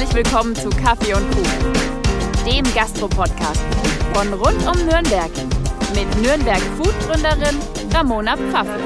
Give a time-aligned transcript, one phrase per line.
[0.00, 1.72] Herzlich willkommen zu Kaffee und Kuchen,
[2.46, 3.60] dem Gastro-Podcast
[4.14, 5.30] von rund um Nürnberg
[5.94, 7.58] mit Nürnberg Food-Gründerin
[7.92, 8.80] Ramona Pfaffe.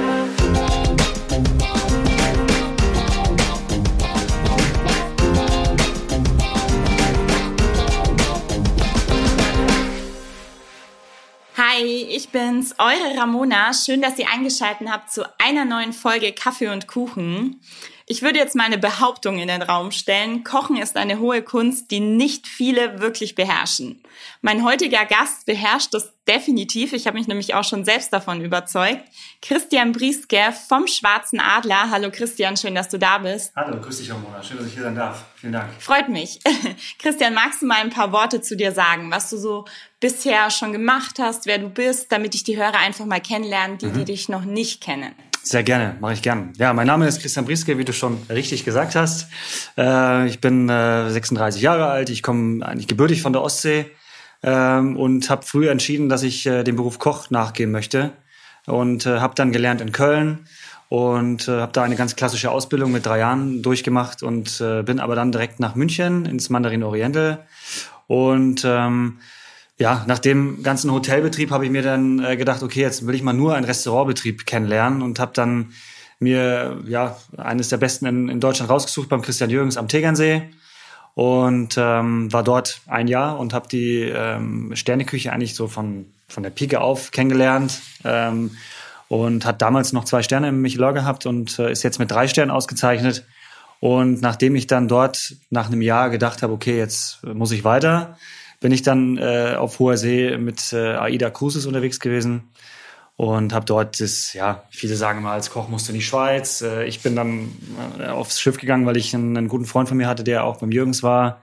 [11.57, 13.73] Hi, ich bin's, eure Ramona.
[13.73, 17.61] Schön, dass ihr eingeschaltet habt zu einer neuen Folge Kaffee und Kuchen.
[18.07, 20.45] Ich würde jetzt mal eine Behauptung in den Raum stellen.
[20.45, 24.03] Kochen ist eine hohe Kunst, die nicht viele wirklich beherrschen.
[24.43, 26.93] Mein heutiger Gast beherrscht das definitiv.
[26.93, 29.01] Ich habe mich nämlich auch schon selbst davon überzeugt.
[29.41, 31.89] Christian Brieske vom Schwarzen Adler.
[31.91, 33.55] Hallo Christian, schön, dass du da bist.
[33.57, 34.43] Hallo, grüß dich, Ramona.
[34.43, 35.25] Schön, dass ich hier sein darf.
[35.37, 35.71] Vielen Dank.
[35.81, 36.41] Freut mich.
[36.99, 39.65] Christian, magst du mal ein paar Worte zu dir sagen, was du so
[39.99, 43.87] bisher schon gemacht hast, wer du bist, damit ich die Hörer einfach mal kennenlernen, die,
[43.87, 43.95] mhm.
[43.95, 45.15] die dich noch nicht kennen?
[45.45, 46.55] Sehr gerne, mache ich gern.
[46.57, 49.29] Ja, mein Name ist Christian Brieske, wie du schon richtig gesagt hast.
[49.77, 53.85] Äh, ich bin äh, 36 Jahre alt, ich komme eigentlich gebürtig von der Ostsee
[54.43, 58.13] ähm, und habe früh entschieden, dass ich äh, dem Beruf Koch nachgehen möchte
[58.65, 60.47] und äh, habe dann gelernt in Köln
[60.89, 64.99] und äh, habe da eine ganz klassische Ausbildung mit drei Jahren durchgemacht und äh, bin
[64.99, 67.47] aber dann direkt nach München ins Mandarin Oriental
[68.07, 69.19] und ähm,
[69.79, 73.23] ja, nach dem ganzen Hotelbetrieb habe ich mir dann äh, gedacht, okay, jetzt will ich
[73.23, 75.73] mal nur einen Restaurantbetrieb kennenlernen und habe dann
[76.21, 80.43] mir ja eines der besten in, in Deutschland rausgesucht beim Christian Jürgens am Tegernsee
[81.15, 86.43] und ähm, war dort ein Jahr und habe die ähm, Sterneküche eigentlich so von von
[86.43, 88.53] der Pike auf kennengelernt ähm,
[89.09, 92.29] und hat damals noch zwei Sterne im Michelin gehabt und äh, ist jetzt mit drei
[92.29, 93.25] Sternen ausgezeichnet.
[93.81, 98.17] Und nachdem ich dann dort nach einem Jahr gedacht habe, okay, jetzt muss ich weiter,
[98.65, 102.49] bin ich dann äh, auf hoher See mit äh, Aida Cruises unterwegs gewesen
[103.15, 106.63] und habe dort das, ja, viele sagen mal, als Koch musst du in die Schweiz.
[106.63, 107.51] Äh, ich bin dann
[107.99, 110.61] äh, aufs Schiff gegangen, weil ich einen, einen, guten Freund von mir hatte, der auch
[110.61, 111.43] beim Jürgens war,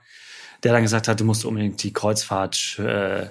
[0.64, 3.28] der dann gesagt hat, du musst unbedingt die Kreuzfahrt, äh,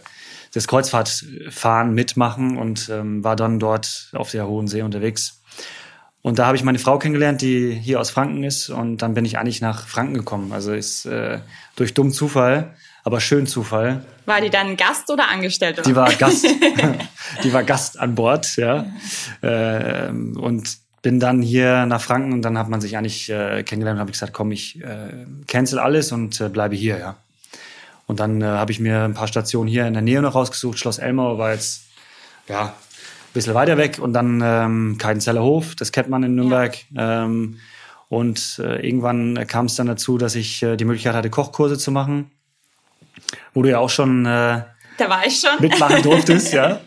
[0.54, 5.42] das Kreuzfahrtfahren mitmachen und ähm, war dann dort auf der Hohen See unterwegs.
[6.22, 8.68] Und da habe ich meine Frau kennengelernt, die hier aus Franken ist.
[8.68, 10.52] Und dann bin ich eigentlich nach Franken gekommen.
[10.52, 11.40] Also ist äh,
[11.74, 14.04] durch dummen Zufall aber schön Zufall.
[14.26, 15.82] War die dann Gast oder Angestellte?
[15.82, 16.46] Die war Gast.
[17.44, 18.86] die war Gast an Bord, ja.
[19.40, 23.96] Äh, und bin dann hier nach Franken und dann hat man sich eigentlich äh, kennengelernt
[23.96, 27.16] und habe ich gesagt, komm, ich äh, cancel alles und äh, bleibe hier, ja.
[28.06, 30.78] Und dann äh, habe ich mir ein paar Stationen hier in der Nähe noch rausgesucht.
[30.78, 31.84] Schloss Elmau war jetzt
[32.48, 32.72] ja ein
[33.32, 36.76] bisschen weiter weg und dann ähm, Keidenzeller Hof, das kennt man in Nürnberg.
[36.90, 37.24] Ja.
[37.24, 37.58] Ähm,
[38.08, 41.92] und äh, irgendwann kam es dann dazu, dass ich äh, die Möglichkeit hatte, Kochkurse zu
[41.92, 42.30] machen
[43.54, 44.62] wo du ja auch schon äh,
[45.00, 45.60] da war ich schon.
[45.60, 46.80] mitmachen durftest, ja.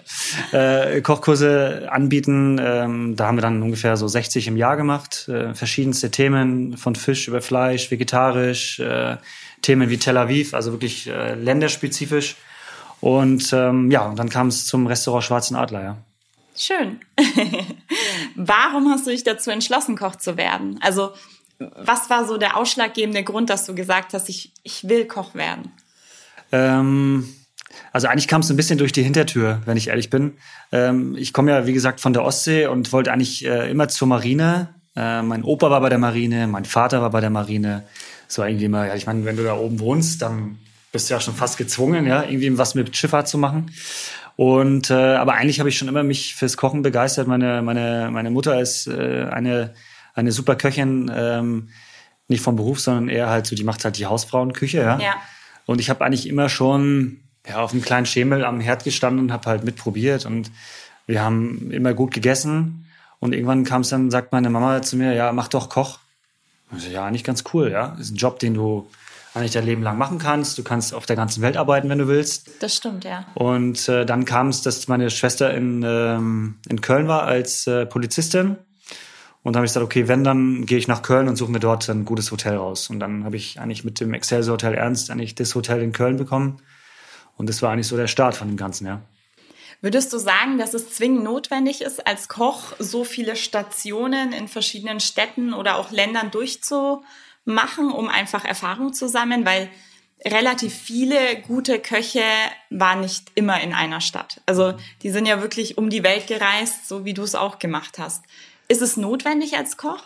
[0.51, 2.61] Äh, Kochkurse anbieten.
[2.63, 5.27] Ähm, da haben wir dann ungefähr so 60 im Jahr gemacht.
[5.29, 9.17] Äh, verschiedenste Themen von Fisch über Fleisch, vegetarisch, äh,
[9.63, 12.35] Themen wie Tel Aviv, also wirklich äh, länderspezifisch.
[13.01, 15.97] Und ähm, ja, und dann kam es zum Restaurant Schwarzen Adler, ja.
[16.55, 16.99] Schön.
[18.35, 20.79] Warum hast du dich dazu entschlossen, Koch zu werden?
[20.83, 21.13] Also,
[21.57, 25.71] was war so der ausschlaggebende Grund, dass du gesagt hast, ich, ich will Koch werden?
[26.53, 27.27] Ähm,
[27.91, 30.33] also eigentlich kam es ein bisschen durch die Hintertür, wenn ich ehrlich bin.
[30.71, 34.07] Ähm, ich komme ja, wie gesagt, von der Ostsee und wollte eigentlich äh, immer zur
[34.07, 34.69] Marine.
[34.95, 37.83] Äh, mein Opa war bei der Marine, mein Vater war bei der Marine.
[38.27, 40.59] So irgendwie immer, ja, ich meine, wenn du da oben wohnst, dann
[40.91, 43.71] bist du ja schon fast gezwungen, ja, irgendwie was mit Schifffahrt zu machen.
[44.35, 47.27] Und äh, aber eigentlich habe ich schon immer mich fürs Kochen begeistert.
[47.27, 49.73] Meine meine meine Mutter ist äh, eine
[50.15, 51.69] eine super Köchin, ähm,
[52.27, 54.99] nicht vom Beruf, sondern eher halt so, die macht halt die Hausfrauenküche, ja.
[54.99, 55.15] ja.
[55.65, 59.31] Und ich habe eigentlich immer schon ja, auf einem kleinen Schemel am Herd gestanden und
[59.31, 60.25] habe halt mitprobiert.
[60.25, 60.51] Und
[61.07, 62.85] wir haben immer gut gegessen.
[63.19, 65.99] Und irgendwann kam es dann, sagt meine Mama zu mir, ja, mach doch Koch.
[66.75, 67.89] Ich so, ja, eigentlich ganz cool, ja.
[67.89, 68.89] Das ist ein Job, den du
[69.33, 70.57] eigentlich dein Leben lang machen kannst.
[70.57, 72.49] Du kannst auf der ganzen Welt arbeiten, wenn du willst.
[72.61, 73.25] Das stimmt, ja.
[73.33, 77.85] Und äh, dann kam es, dass meine Schwester in, ähm, in Köln war als äh,
[77.85, 78.57] Polizistin.
[79.43, 81.59] Und dann habe ich gesagt, okay, wenn, dann gehe ich nach Köln und suche mir
[81.59, 82.89] dort ein gutes Hotel raus.
[82.89, 86.15] Und dann habe ich eigentlich mit dem Excelsior Hotel Ernst eigentlich das Hotel in Köln
[86.15, 86.61] bekommen.
[87.35, 89.01] Und das war eigentlich so der Start von dem Ganzen, ja.
[89.81, 95.01] Würdest du sagen, dass es zwingend notwendig ist, als Koch so viele Stationen in verschiedenen
[95.01, 99.45] Städten oder auch Ländern durchzumachen, um einfach Erfahrung zu sammeln?
[99.45, 99.69] Weil
[100.25, 102.23] relativ viele gute Köche
[102.69, 104.39] waren nicht immer in einer Stadt.
[104.45, 107.99] Also die sind ja wirklich um die Welt gereist, so wie du es auch gemacht
[107.99, 108.23] hast.
[108.73, 110.01] Ist es notwendig als Koch?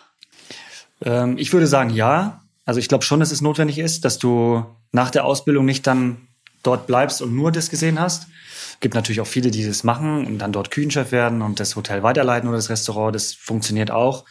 [1.02, 2.42] Ähm, ich würde sagen, ja.
[2.66, 4.62] Also ich glaube schon, dass es notwendig ist, dass du
[4.92, 6.28] nach der Ausbildung nicht dann
[6.62, 8.26] dort bleibst und nur das gesehen hast.
[8.72, 11.76] Es gibt natürlich auch viele, die das machen und dann dort Küchenchef werden und das
[11.76, 13.14] Hotel weiterleiten oder das Restaurant.
[13.14, 14.26] Das funktioniert auch.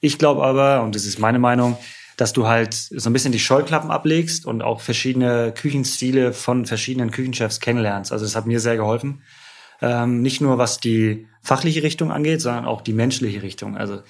[0.00, 1.76] Ich glaube aber, und das ist meine Meinung,
[2.16, 7.10] dass du halt so ein bisschen die Scheuklappen ablegst und auch verschiedene Küchenstile von verschiedenen
[7.10, 8.10] Küchenchefs kennenlernst.
[8.10, 9.22] Also es hat mir sehr geholfen.
[9.82, 13.76] Ähm, nicht nur was die fachliche Richtung angeht, sondern auch die menschliche Richtung.
[13.76, 14.02] Also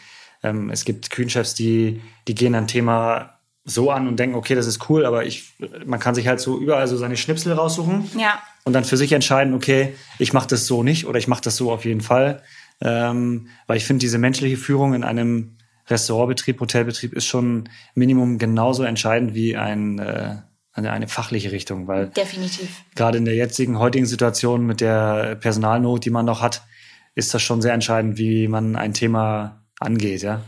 [0.42, 4.66] ähm, es gibt Küchenchefs, die, die gehen ein Thema so an und denken, okay, das
[4.66, 5.52] ist cool, aber ich,
[5.86, 8.42] man kann sich halt so überall so seine Schnipsel raussuchen Ja.
[8.64, 11.56] und dann für sich entscheiden, okay, ich mache das so nicht oder ich mache das
[11.56, 12.42] so auf jeden Fall.
[12.80, 15.56] Ähm, weil ich finde, diese menschliche Führung in einem
[15.88, 20.36] Restaurantbetrieb, Hotelbetrieb ist schon Minimum genauso entscheidend wie ein, äh,
[20.72, 22.68] eine, eine fachliche Richtung, weil Definitiv.
[22.96, 26.62] gerade in der jetzigen, heutigen Situation mit der Personalnot, die man noch hat,
[27.14, 30.42] ist das schon sehr entscheidend, wie man ein Thema angeht, ja.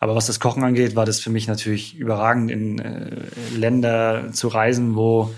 [0.00, 4.48] Aber was das Kochen angeht, war das für mich natürlich überragend, in äh, Länder zu
[4.48, 5.34] reisen, wo,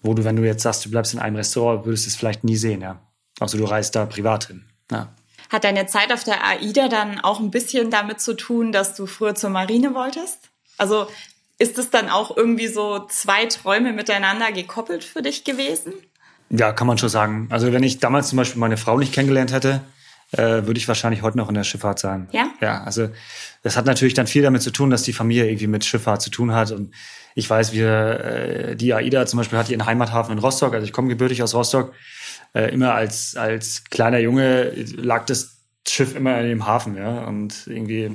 [0.00, 2.56] wo du, wenn du jetzt sagst, du bleibst in einem Restaurant, würdest es vielleicht nie
[2.56, 3.00] sehen, ja.
[3.40, 4.64] Also du reist da privat hin.
[4.90, 5.12] Ja.
[5.50, 9.06] Hat deine Zeit auf der AIDA dann auch ein bisschen damit zu tun, dass du
[9.06, 10.50] früher zur Marine wolltest?
[10.78, 11.06] Also
[11.58, 15.92] ist es dann auch irgendwie so zwei Träume miteinander gekoppelt für dich gewesen?
[16.50, 17.48] Ja, kann man schon sagen.
[17.50, 19.80] Also wenn ich damals zum Beispiel meine Frau nicht kennengelernt hätte,
[20.36, 22.28] äh, würde ich wahrscheinlich heute noch in der Schifffahrt sein.
[22.32, 22.50] Ja?
[22.60, 23.08] Ja, also
[23.62, 26.30] das hat natürlich dann viel damit zu tun, dass die Familie irgendwie mit Schifffahrt zu
[26.30, 26.70] tun hat.
[26.70, 26.94] Und
[27.34, 30.92] ich weiß, wir, äh, die AIDA zum Beispiel hat ihren Heimathafen in Rostock, also ich
[30.92, 31.92] komme gebürtig aus Rostock.
[32.54, 35.54] Äh, immer als, als kleiner Junge lag das
[35.86, 37.24] Schiff immer in dem Hafen, ja.
[37.24, 38.10] Und irgendwie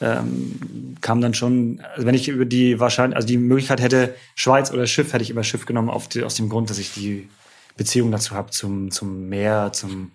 [0.00, 4.70] ähm, kam dann schon, also wenn ich über die wahrscheinlich, also die Möglichkeit hätte, Schweiz
[4.70, 7.28] oder Schiff, hätte ich immer Schiff genommen, auf die, aus dem Grund, dass ich die
[7.76, 10.12] Beziehung dazu habe zum, zum Meer, zum,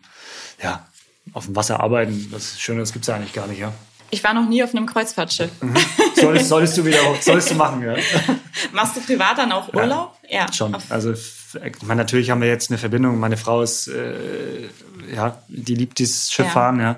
[0.61, 0.85] ja,
[1.33, 2.29] auf dem Wasser arbeiten.
[2.31, 3.73] Das Schöne, das gibt's ja eigentlich gar nicht, ja.
[4.11, 5.49] Ich war noch nie auf einem Kreuzfahrtschiff.
[6.15, 7.95] Solltest, solltest du wieder, solltest du machen, ja.
[8.71, 10.15] Machst du privat dann auch Urlaub?
[10.29, 10.51] Ja.
[10.53, 10.75] Schon.
[10.75, 13.19] Auf- Also ich meine, natürlich haben wir jetzt eine Verbindung.
[13.19, 14.69] Meine Frau ist, äh,
[15.13, 16.43] ja, die liebt dieses Ja.
[16.45, 16.97] Schifffahren, ja.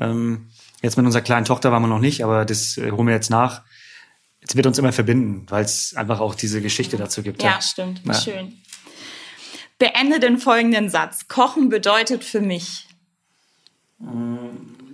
[0.00, 0.48] Ähm,
[0.82, 3.30] jetzt mit unserer kleinen Tochter waren wir noch nicht, aber das äh, holen wir jetzt
[3.30, 3.62] nach.
[4.40, 7.42] Es wird uns immer verbinden, weil es einfach auch diese Geschichte dazu gibt.
[7.42, 8.02] Ja, stimmt.
[8.04, 8.14] Ja.
[8.14, 8.54] Schön.
[9.78, 11.28] Beende den folgenden Satz.
[11.28, 12.86] Kochen bedeutet für mich.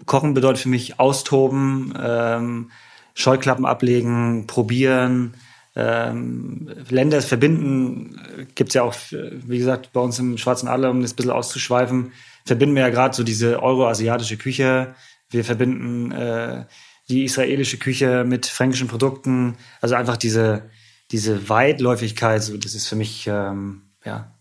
[0.06, 2.70] Kochen bedeutet für mich austoben, ähm,
[3.14, 5.34] Scheuklappen ablegen, probieren,
[5.76, 8.20] ähm, Länder verbinden.
[8.54, 12.12] Gibt's ja auch, wie gesagt, bei uns im Schwarzen Adler, um das ein bisschen auszuschweifen,
[12.44, 14.94] verbinden wir ja gerade so diese euroasiatische Küche.
[15.30, 16.64] Wir verbinden äh,
[17.08, 19.56] die israelische Küche mit fränkischen Produkten.
[19.80, 20.70] Also einfach diese,
[21.10, 24.32] diese Weitläufigkeit, so, das ist für mich ähm, ja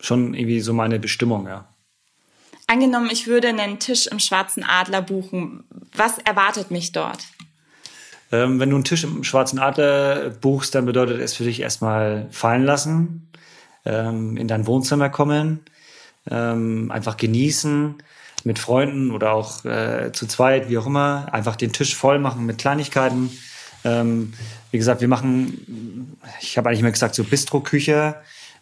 [0.00, 1.68] schon irgendwie so meine Bestimmung, ja.
[2.70, 5.64] Angenommen, ich würde einen Tisch im Schwarzen Adler buchen.
[5.96, 7.24] Was erwartet mich dort?
[8.30, 12.26] Ähm, wenn du einen Tisch im Schwarzen Adler buchst, dann bedeutet es für dich erstmal
[12.30, 13.30] fallen lassen,
[13.86, 15.60] ähm, in dein Wohnzimmer kommen,
[16.30, 17.94] ähm, einfach genießen,
[18.44, 22.44] mit Freunden oder auch äh, zu zweit, wie auch immer, einfach den Tisch voll machen
[22.44, 23.30] mit Kleinigkeiten.
[23.82, 24.34] Ähm,
[24.70, 28.16] wie gesagt, wir machen, ich habe eigentlich immer gesagt, so Bistro-Küche,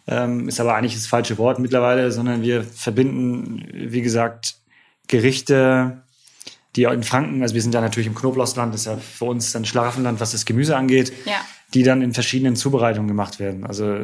[0.07, 4.55] ähm, ist aber eigentlich das falsche Wort mittlerweile, sondern wir verbinden, wie gesagt,
[5.07, 6.01] Gerichte,
[6.75, 9.51] die in Franken, also wir sind ja natürlich im Knoblauchsland, das ist ja für uns
[9.51, 11.35] dann Schlaraffenland, was das Gemüse angeht, Ja.
[11.73, 13.65] die dann in verschiedenen Zubereitungen gemacht werden.
[13.65, 13.97] Also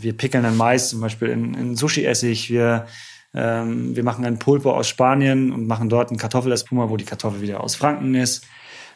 [0.00, 2.86] wir pickeln dann Mais zum Beispiel in, in Sushi-Essig, wir,
[3.32, 7.42] ähm, wir machen ein Pulpo aus Spanien und machen dort einen Kartoffelespuma, wo die Kartoffel
[7.42, 8.44] wieder aus Franken ist.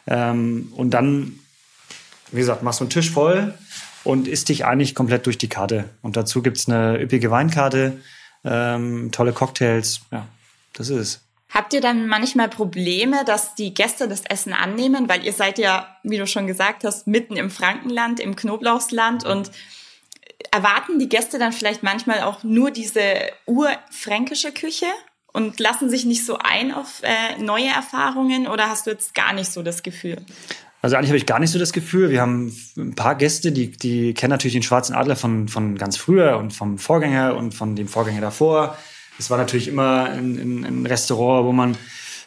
[0.07, 1.39] Ähm, und dann,
[2.31, 3.53] wie gesagt, machst du einen Tisch voll
[4.05, 5.89] und isst dich eigentlich komplett durch die Karte.
[6.01, 7.99] Und dazu gibt's eine üppige Weinkarte,
[8.43, 10.27] ähm, tolle Cocktails, ja,
[10.73, 11.21] das ist es.
[11.49, 15.07] Habt ihr dann manchmal Probleme, dass die Gäste das Essen annehmen?
[15.07, 19.51] Weil ihr seid ja, wie du schon gesagt hast, mitten im Frankenland, im Knoblauchsland und
[20.51, 23.01] erwarten die Gäste dann vielleicht manchmal auch nur diese
[23.45, 24.87] urfränkische Küche
[25.31, 29.33] und lassen sich nicht so ein auf äh, neue Erfahrungen oder hast du jetzt gar
[29.33, 30.17] nicht so das Gefühl?
[30.85, 32.11] Also eigentlich habe ich gar nicht so das Gefühl.
[32.11, 35.97] Wir haben ein paar Gäste, die, die kennen natürlich den Schwarzen Adler von, von ganz
[35.97, 38.77] früher und vom Vorgänger und von dem Vorgänger davor.
[39.17, 41.75] Es war natürlich immer ein, ein, ein Restaurant, wo man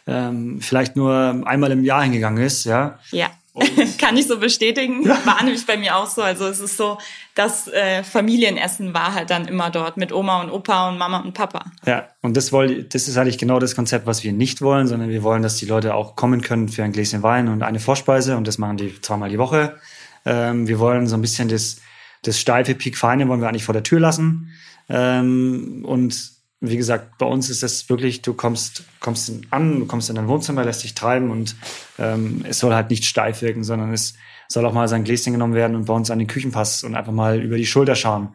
[0.08, 2.98] ähm, vielleicht nur einmal im Jahr hingegangen ist, ja.
[3.12, 3.30] Ja,
[3.98, 5.08] kann ich so bestätigen.
[5.08, 6.22] War nämlich bei mir auch so.
[6.22, 6.98] Also es ist so,
[7.34, 11.34] das äh, Familienessen war halt dann immer dort mit Oma und Opa und Mama und
[11.34, 11.64] Papa.
[11.86, 15.08] Ja, und das, woll, das ist eigentlich genau das Konzept, was wir nicht wollen, sondern
[15.08, 18.36] wir wollen, dass die Leute auch kommen können für ein Gläschen Wein und eine Vorspeise
[18.36, 19.76] und das machen die zweimal die Woche.
[20.24, 21.80] Ähm, wir wollen so ein bisschen das,
[22.22, 24.52] das steife, piekfeine wollen wir eigentlich vor der Tür lassen.
[24.88, 30.08] Ähm, und wie gesagt, bei uns ist es wirklich, du kommst, kommst an, du kommst
[30.10, 31.54] in dein Wohnzimmer, lässt dich treiben und
[31.98, 34.14] ähm, es soll halt nicht steif wirken, sondern es
[34.48, 37.12] soll auch mal sein Gläschen genommen werden und bei uns an den Küchenpass und einfach
[37.12, 38.34] mal über die Schulter schauen.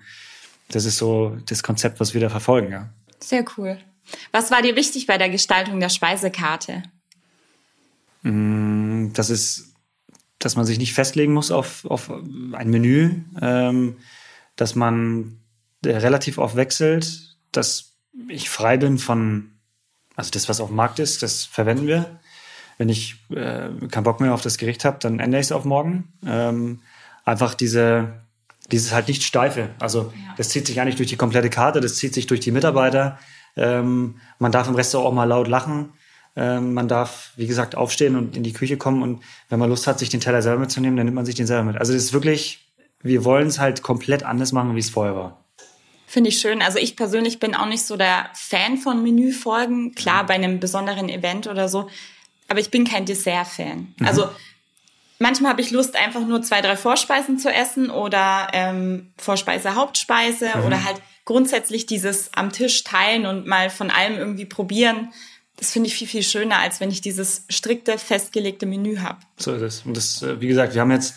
[0.69, 2.89] Das ist so das Konzept, was wir da verfolgen, ja.
[3.19, 3.77] Sehr cool.
[4.31, 6.83] Was war dir wichtig bei der gestaltung der Speisekarte?
[8.23, 9.73] Das ist,
[10.39, 13.97] dass man sich nicht festlegen muss auf, auf ein Menü, ähm,
[14.55, 15.39] dass man
[15.85, 17.92] relativ oft wechselt, dass
[18.27, 19.51] ich frei bin von,
[20.15, 22.19] also das, was auf dem Markt ist, das verwenden wir.
[22.77, 25.65] Wenn ich äh, keinen Bock mehr auf das Gericht habe, dann ändere ich es auf
[25.65, 26.13] morgen.
[26.25, 26.81] Ähm,
[27.23, 28.23] einfach diese,
[28.71, 29.69] dieses halt nicht steife.
[29.79, 30.33] Also ja.
[30.37, 33.19] das zieht sich eigentlich durch die komplette Karte, das zieht sich durch die Mitarbeiter.
[33.55, 35.93] Ähm, man darf im Restaurant auch mal laut lachen.
[36.35, 39.85] Ähm, man darf, wie gesagt, aufstehen und in die Küche kommen und wenn man Lust
[39.85, 41.77] hat, sich den Teller selber mitzunehmen, dann nimmt man sich den selber mit.
[41.77, 45.42] Also das ist wirklich, wir wollen es halt komplett anders machen, wie es vorher war.
[46.13, 46.61] Finde ich schön.
[46.61, 49.95] Also ich persönlich bin auch nicht so der Fan von Menüfolgen.
[49.95, 51.89] Klar, bei einem besonderen Event oder so.
[52.47, 53.95] Aber ich bin kein Dessert-Fan.
[53.97, 54.07] Mhm.
[54.07, 54.29] Also
[55.17, 60.51] manchmal habe ich Lust, einfach nur zwei, drei Vorspeisen zu essen oder ähm, Vorspeise, Hauptspeise
[60.55, 60.65] mhm.
[60.65, 65.11] oder halt grundsätzlich dieses am Tisch teilen und mal von allem irgendwie probieren
[65.55, 69.19] das finde ich viel, viel schöner, als wenn ich dieses strikte, festgelegte Menü habe.
[69.37, 69.81] So ist es.
[69.85, 71.15] Und das, äh, wie gesagt, wir haben jetzt,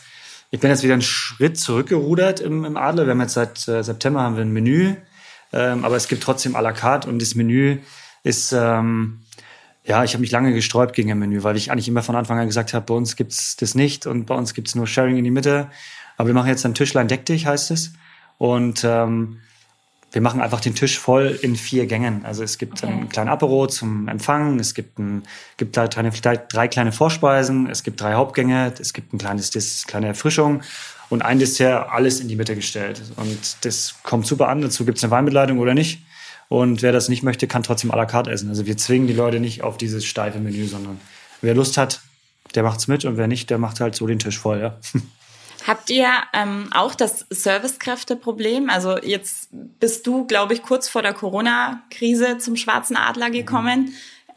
[0.57, 3.05] ich bin jetzt wieder einen Schritt zurückgerudert im, im Adler.
[3.05, 4.95] Wir haben jetzt seit äh, September haben wir ein Menü,
[5.53, 7.81] ähm, aber es gibt trotzdem à la carte und das Menü
[8.23, 9.21] ist, ähm,
[9.85, 12.39] ja, ich habe mich lange gesträubt gegen ein Menü, weil ich eigentlich immer von Anfang
[12.39, 15.25] an gesagt habe, bei uns gibt's das nicht und bei uns gibt's nur Sharing in
[15.25, 15.69] die Mitte.
[16.17, 17.93] Aber wir machen jetzt ein Tischlein deck dich, heißt es.
[18.39, 19.41] Und ähm,
[20.17, 22.25] wir machen einfach den Tisch voll in vier Gängen.
[22.25, 22.91] Also es gibt okay.
[22.91, 25.25] einen kleinen Apero zum Empfangen, es gibt, ein,
[25.59, 30.07] gibt drei, drei, kleine Vorspeisen, es gibt drei Hauptgänge, es gibt ein kleines das kleine
[30.07, 30.63] Erfrischung
[31.11, 33.03] und ein Dessert, alles in die Mitte gestellt.
[33.17, 34.63] Und das kommt super an.
[34.63, 36.01] Dazu gibt es eine Weinbegleitung oder nicht.
[36.49, 38.49] Und wer das nicht möchte, kann trotzdem à la carte essen.
[38.49, 40.99] Also wir zwingen die Leute nicht auf dieses steife Menü, sondern
[41.43, 42.01] wer Lust hat,
[42.55, 44.79] der macht's mit und wer nicht, der macht halt so den Tisch voll, ja.
[45.67, 48.71] Habt ihr ähm, auch das Servicekräfteproblem?
[48.71, 53.93] Also jetzt bist du, glaube ich, kurz vor der Corona-Krise zum Schwarzen Adler gekommen.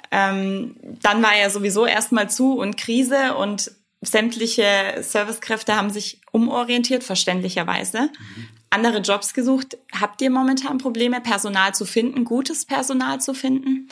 [0.09, 3.71] Ähm, dann war ja sowieso erstmal zu und Krise und
[4.01, 4.65] sämtliche
[5.01, 8.03] Servicekräfte haben sich umorientiert, verständlicherweise.
[8.03, 8.47] Mhm.
[8.71, 9.77] Andere Jobs gesucht.
[9.99, 13.89] Habt ihr momentan Probleme, Personal zu finden, gutes Personal zu finden?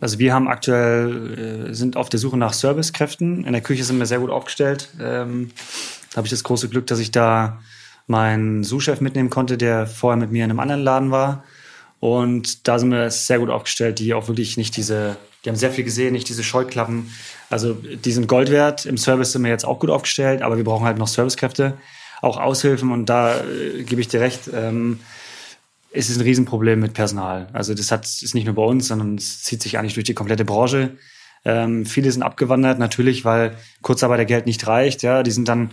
[0.00, 3.44] Also wir haben aktuell, äh, sind auf der Suche nach Servicekräften.
[3.44, 4.88] In der Küche sind wir sehr gut aufgestellt.
[5.00, 5.50] Ähm,
[6.16, 7.60] habe ich das große Glück, dass ich da
[8.06, 11.44] meinen Sous-Chef mitnehmen konnte, der vorher mit mir in einem anderen Laden war.
[12.00, 15.70] Und da sind wir sehr gut aufgestellt, die auch wirklich nicht diese, die haben sehr
[15.70, 17.12] viel gesehen, nicht diese Scheuklappen.
[17.50, 18.86] Also die sind Gold wert.
[18.86, 21.74] Im Service sind wir jetzt auch gut aufgestellt, aber wir brauchen halt noch Servicekräfte,
[22.22, 22.90] auch Aushilfen.
[22.90, 25.00] Und da äh, gebe ich dir recht, ähm,
[25.92, 27.48] es ist ein Riesenproblem mit Personal.
[27.52, 30.14] Also das hat, ist nicht nur bei uns, sondern es zieht sich eigentlich durch die
[30.14, 30.96] komplette Branche.
[31.44, 35.02] Ähm, viele sind abgewandert, natürlich, weil Kurzarbeitergeld nicht reicht.
[35.02, 35.70] Ja, die sind dann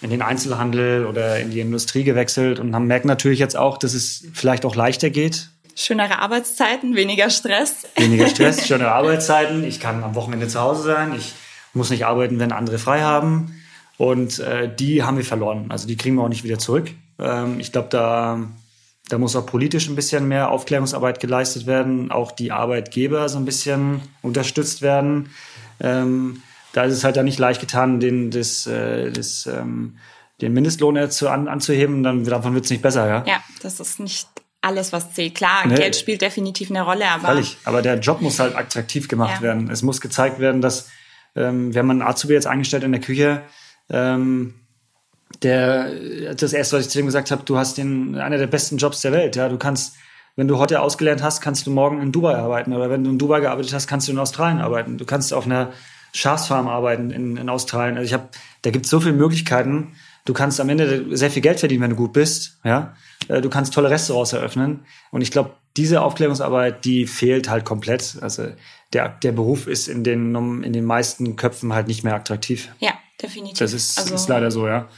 [0.00, 3.94] in den Einzelhandel oder in die Industrie gewechselt und haben merken natürlich jetzt auch, dass
[3.94, 5.50] es vielleicht auch leichter geht.
[5.74, 7.86] Schönere Arbeitszeiten, weniger Stress.
[7.96, 9.64] Weniger Stress, schönere Arbeitszeiten.
[9.64, 11.14] Ich kann am Wochenende zu Hause sein.
[11.14, 11.32] Ich
[11.74, 13.54] muss nicht arbeiten, wenn andere frei haben.
[13.96, 15.66] Und äh, die haben wir verloren.
[15.68, 16.90] Also die kriegen wir auch nicht wieder zurück.
[17.18, 18.40] Ähm, ich glaube, da,
[19.08, 22.10] da muss auch politisch ein bisschen mehr Aufklärungsarbeit geleistet werden.
[22.10, 25.30] Auch die Arbeitgeber so ein bisschen unterstützt werden.
[25.80, 26.42] Ähm,
[26.72, 29.98] da ist es halt dann nicht leicht getan, den, das, äh, das, ähm,
[30.40, 33.24] den Mindestlohn zu, an, anzuheben, dann davon wird es nicht besser, ja?
[33.26, 34.28] Ja, das ist nicht
[34.62, 35.34] alles, was zählt.
[35.34, 35.74] Klar, nee.
[35.74, 37.28] Geld spielt definitiv eine Rolle, aber.
[37.28, 37.56] Völlig.
[37.64, 39.42] Aber der Job muss halt attraktiv gemacht ja.
[39.42, 39.70] werden.
[39.70, 40.88] Es muss gezeigt werden, dass,
[41.34, 43.42] ähm, wir haben einen Azubi jetzt eingestellt in der Küche,
[43.88, 44.54] ähm,
[45.42, 48.76] der, das erste, was ich zu ihm gesagt habe, du hast den, einer der besten
[48.76, 49.48] Jobs der Welt, ja.
[49.48, 49.96] Du kannst,
[50.36, 52.72] wenn du heute ausgelernt hast, kannst du morgen in Dubai arbeiten.
[52.72, 54.98] Oder wenn du in Dubai gearbeitet hast, kannst du in Australien arbeiten.
[54.98, 55.72] Du kannst auf einer
[56.12, 57.96] Schafsfarm arbeiten in, in Australien.
[57.96, 58.28] Also ich habe,
[58.62, 59.94] da gibt es so viele Möglichkeiten.
[60.24, 62.58] Du kannst am Ende sehr viel Geld verdienen, wenn du gut bist.
[62.64, 62.94] Ja,
[63.28, 64.84] äh, du kannst tolle Restaurants eröffnen.
[65.10, 68.18] Und ich glaube, diese Aufklärungsarbeit, die fehlt halt komplett.
[68.20, 68.48] Also
[68.92, 72.68] der, der Beruf ist in den, in den meisten Köpfen halt nicht mehr attraktiv.
[72.80, 73.58] Ja, definitiv.
[73.58, 74.88] Das ist, also, ist leider so, ja.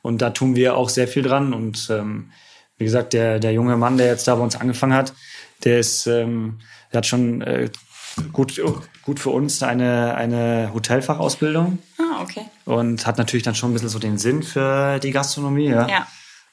[0.00, 1.52] Und da tun wir auch sehr viel dran.
[1.52, 2.32] Und ähm,
[2.78, 5.12] wie gesagt, der, der junge Mann, der jetzt da bei uns angefangen hat,
[5.64, 6.58] der ist, ähm,
[6.92, 7.70] der hat schon äh,
[8.32, 8.60] gut,
[9.02, 11.78] gut für uns eine, eine Hotelfachausbildung.
[11.98, 12.46] Ah, okay.
[12.64, 15.68] Und hat natürlich dann schon ein bisschen so den Sinn für die Gastronomie.
[15.68, 15.88] Ja.
[15.88, 16.06] ja.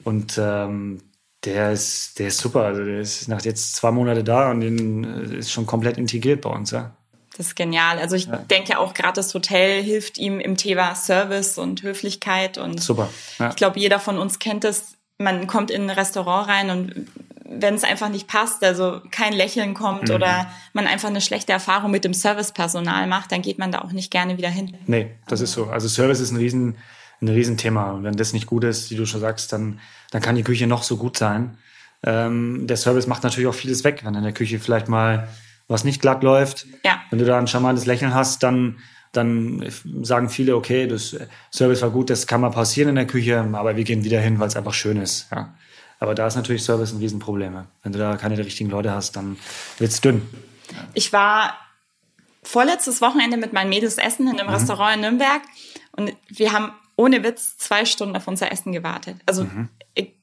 [0.03, 1.01] Und ähm,
[1.45, 2.63] der ist, der ist super.
[2.63, 6.41] Also der ist nach jetzt zwei Monate da und den äh, ist schon komplett integriert
[6.41, 6.91] bei uns, ja.
[7.37, 7.99] Das ist genial.
[7.99, 8.35] Also ich ja.
[8.37, 13.09] denke auch gerade das Hotel hilft ihm im Thema Service und Höflichkeit und super.
[13.37, 13.49] Ja.
[13.49, 14.95] Ich glaube, jeder von uns kennt das.
[15.17, 17.07] Man kommt in ein Restaurant rein und
[17.51, 20.15] wenn es einfach nicht passt, also kein Lächeln kommt mhm.
[20.15, 23.91] oder man einfach eine schlechte Erfahrung mit dem Servicepersonal macht, dann geht man da auch
[23.91, 24.77] nicht gerne wieder hin.
[24.85, 25.65] Nee, das ist so.
[25.65, 26.77] Also Service ist ein riesen,
[27.21, 27.91] ein Riesenthema.
[27.91, 29.79] Und wenn das nicht gut ist, wie du schon sagst, dann,
[30.11, 31.57] dann kann die Küche noch so gut sein.
[32.03, 35.27] Ähm, der Service macht natürlich auch vieles weg, wenn in der Küche vielleicht mal
[35.67, 36.65] was nicht glatt läuft.
[36.85, 37.01] Ja.
[37.09, 38.77] Wenn du da ein charmantes Lächeln hast, dann
[39.11, 39.65] dann
[40.03, 41.17] sagen viele, okay, das
[41.51, 44.39] Service war gut, das kann mal passieren in der Küche, aber wir gehen wieder hin,
[44.39, 45.27] weil es einfach schön ist.
[45.31, 45.55] Ja.
[45.99, 47.65] Aber da ist natürlich Service ein Riesenproblem.
[47.83, 49.37] Wenn du da keine der richtigen Leute hast, dann
[49.77, 50.27] wird's dünn.
[50.93, 51.53] Ich war
[52.43, 54.53] vorletztes Wochenende mit meinen Mädels essen in einem mhm.
[54.53, 55.41] Restaurant in Nürnberg
[55.91, 59.17] und wir haben ohne Witz zwei Stunden auf unser Essen gewartet.
[59.25, 59.69] Also mhm.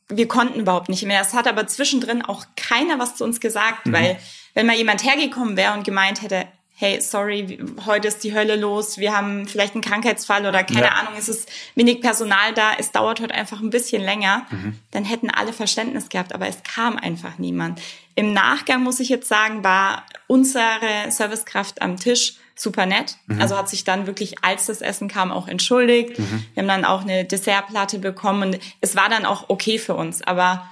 [0.09, 1.21] wir konnten überhaupt nicht mehr.
[1.21, 3.93] Es hat aber zwischendrin auch keiner was zu uns gesagt, mhm.
[3.93, 4.19] weil
[4.55, 6.47] wenn mal jemand hergekommen wäre und gemeint hätte,
[6.79, 10.93] hey, sorry, heute ist die Hölle los, wir haben vielleicht einen Krankheitsfall oder keine ja.
[10.93, 14.79] Ahnung, es ist wenig Personal da, es dauert heute einfach ein bisschen länger, mhm.
[14.91, 17.81] dann hätten alle Verständnis gehabt, aber es kam einfach niemand.
[18.15, 23.17] Im Nachgang muss ich jetzt sagen, war unsere Servicekraft am Tisch super nett.
[23.27, 23.41] Mhm.
[23.41, 26.19] Also hat sich dann wirklich, als das Essen kam, auch entschuldigt.
[26.19, 26.47] Mhm.
[26.55, 30.23] Wir haben dann auch eine Dessertplatte bekommen und es war dann auch okay für uns,
[30.23, 30.69] aber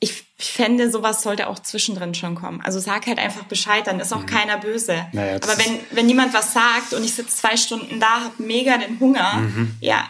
[0.00, 2.60] ich fände, sowas sollte auch zwischendrin schon kommen.
[2.62, 4.26] Also sag halt einfach Bescheid, dann ist auch mhm.
[4.26, 5.06] keiner böse.
[5.12, 8.76] Naja, Aber wenn, wenn niemand was sagt und ich sitze zwei Stunden da, habe mega
[8.76, 9.76] den Hunger, mhm.
[9.80, 10.04] ja,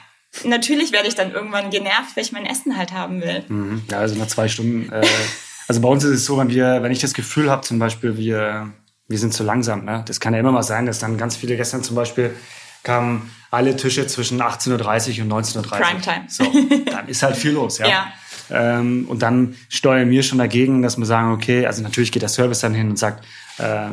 [0.44, 3.44] natürlich werde ich dann irgendwann genervt, weil ich mein Essen halt haben will.
[3.48, 3.82] Mhm.
[3.90, 4.90] Ja, also nach zwei Stunden.
[4.90, 5.06] Äh,
[5.68, 8.16] also bei uns ist es so, wenn wir, wenn ich das Gefühl habe, zum Beispiel,
[8.16, 8.70] wir,
[9.08, 10.04] wir sind zu langsam, ne?
[10.06, 12.34] Das kann ja immer mal sein, dass dann ganz viele gestern zum Beispiel
[12.82, 15.62] kamen alle Tische zwischen 18.30 Uhr und 19.30 Uhr.
[15.62, 16.24] Primetime.
[16.28, 16.44] So,
[16.90, 17.88] dann ist halt viel los, ja.
[17.88, 18.12] ja.
[18.50, 22.28] Ähm, und dann steuern wir schon dagegen, dass wir sagen, okay, also natürlich geht der
[22.28, 23.24] Service dann hin und sagt,
[23.58, 23.88] äh,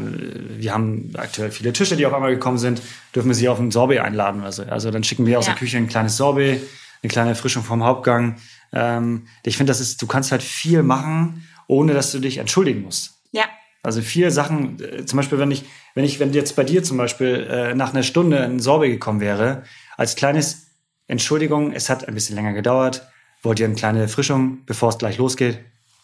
[0.58, 2.82] wir haben aktuell viele Tische, die auf einmal gekommen sind,
[3.16, 4.64] dürfen wir sie auf ein Sorbet einladen oder so.
[4.64, 5.54] Also dann schicken wir aus ja.
[5.54, 6.62] der Küche ein kleines Sorbet,
[7.02, 8.38] eine kleine Erfrischung vom Hauptgang.
[8.74, 12.82] Ähm, ich finde, das ist, du kannst halt viel machen, ohne dass du dich entschuldigen
[12.82, 13.22] musst.
[13.32, 13.46] Ja.
[13.84, 15.66] Also vier Sachen, äh, zum Beispiel, wenn ich,
[15.96, 19.20] wenn ich, wenn jetzt bei dir zum Beispiel äh, nach einer Stunde ein Sorbet gekommen
[19.20, 19.64] wäre,
[19.98, 20.68] als kleines
[21.08, 23.08] Entschuldigung, es hat ein bisschen länger gedauert,
[23.42, 25.60] wollt ihr eine kleine Erfrischung, bevor es gleich losgeht?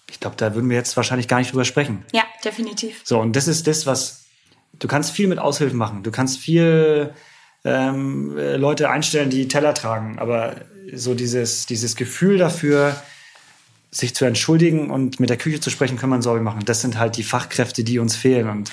[0.10, 2.06] Ich glaube, da würden wir jetzt wahrscheinlich gar nicht drüber sprechen.
[2.13, 3.01] Ja, definitiv.
[3.03, 4.25] So, und das ist das, was
[4.79, 6.03] du kannst viel mit Aushilfen machen.
[6.03, 7.13] Du kannst viel
[7.65, 10.56] ähm, äh, Leute einstellen, die Teller tragen, aber
[10.94, 12.96] so dieses, dieses Gefühl dafür,
[13.91, 16.63] sich zu entschuldigen und mit der Küche zu sprechen, kann man Sorge machen.
[16.65, 18.50] Das sind halt die Fachkräfte, die uns fehlen.
[18.50, 18.71] Und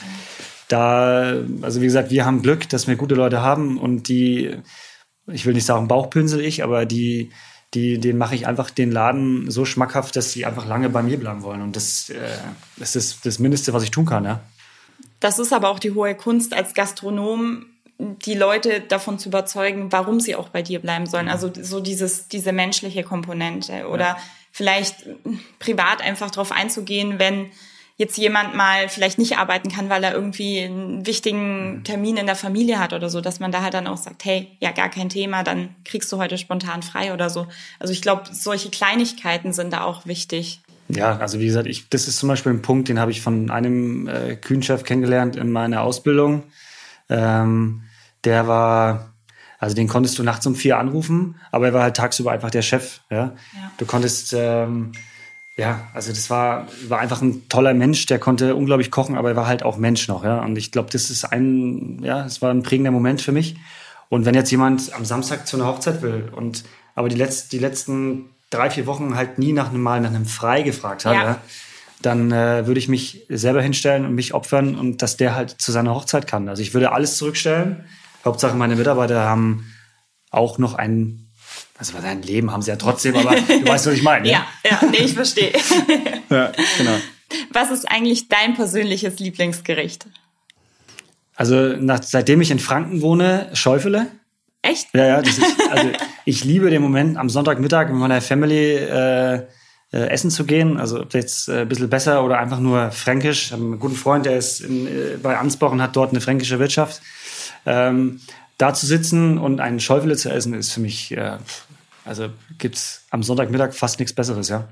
[0.68, 4.56] da, also wie gesagt, wir haben Glück, dass wir gute Leute haben und die,
[5.26, 7.30] ich will nicht sagen Bauchpinsel ich, aber die
[7.74, 11.18] die, den mache ich einfach den Laden so schmackhaft, dass sie einfach lange bei mir
[11.18, 11.62] bleiben wollen.
[11.62, 12.38] Und das, äh,
[12.76, 14.24] das ist das Mindeste, was ich tun kann.
[14.24, 14.40] Ja?
[15.20, 17.66] Das ist aber auch die hohe Kunst als Gastronom,
[17.98, 21.28] die Leute davon zu überzeugen, warum sie auch bei dir bleiben sollen.
[21.28, 24.18] Also so dieses, diese menschliche Komponente oder ja.
[24.52, 25.06] vielleicht
[25.58, 27.50] privat einfach darauf einzugehen, wenn
[27.96, 31.84] jetzt jemand mal vielleicht nicht arbeiten kann, weil er irgendwie einen wichtigen mhm.
[31.84, 34.48] Termin in der Familie hat oder so, dass man da halt dann auch sagt, hey,
[34.60, 37.46] ja, gar kein Thema, dann kriegst du heute spontan frei oder so.
[37.78, 40.60] Also ich glaube, solche Kleinigkeiten sind da auch wichtig.
[40.88, 43.50] Ja, also wie gesagt, ich, das ist zum Beispiel ein Punkt, den habe ich von
[43.50, 46.42] einem äh, Kühnchef kennengelernt in meiner Ausbildung.
[47.08, 47.84] Ähm,
[48.24, 49.14] der war,
[49.58, 52.62] also den konntest du nachts um vier anrufen, aber er war halt tagsüber einfach der
[52.62, 53.00] Chef.
[53.10, 53.70] Ja, ja.
[53.78, 54.92] du konntest ähm,
[55.56, 59.36] ja, also das war, war einfach ein toller Mensch, der konnte unglaublich kochen, aber er
[59.36, 60.42] war halt auch Mensch noch, ja.
[60.42, 63.56] Und ich glaube, das ist ein, ja, es war ein prägender Moment für mich.
[64.08, 66.64] Und wenn jetzt jemand am Samstag zu einer Hochzeit will und
[66.96, 70.26] aber die, letzt, die letzten drei, vier Wochen halt nie nach einem Mal nach einem
[70.26, 71.24] Frei gefragt hat, ja.
[71.24, 71.40] ja
[72.02, 75.72] dann äh, würde ich mich selber hinstellen und mich opfern und dass der halt zu
[75.72, 76.48] seiner Hochzeit kann.
[76.48, 77.84] Also ich würde alles zurückstellen.
[78.24, 79.72] Hauptsache meine Mitarbeiter haben
[80.30, 81.23] auch noch einen
[81.76, 84.28] also sein Leben haben sie ja trotzdem, aber du weißt, was ich meine.
[84.30, 85.52] ja, ja, nee, ich verstehe.
[86.30, 86.96] ja, genau.
[87.52, 90.06] Was ist eigentlich dein persönliches Lieblingsgericht?
[91.34, 94.06] Also nach, seitdem ich in Franken wohne, Schäufele.
[94.62, 94.88] Echt?
[94.94, 95.22] Ja, ja.
[95.22, 95.90] Das ist, also
[96.24, 99.42] ich liebe den Moment, am Sonntagmittag mit meiner Family äh,
[99.92, 100.78] äh, essen zu gehen.
[100.78, 103.46] Also ob jetzt äh, ein bisschen besser oder einfach nur fränkisch.
[103.46, 106.20] Ich habe einen guten Freund, der ist in, äh, bei Ansbach und hat dort eine
[106.20, 107.02] fränkische Wirtschaft.
[107.66, 108.20] Ähm,
[108.58, 111.38] da zu sitzen und einen Schäufele zu essen, ist für mich, äh,
[112.04, 114.68] also gibt's am Sonntagmittag fast nichts Besseres, ja.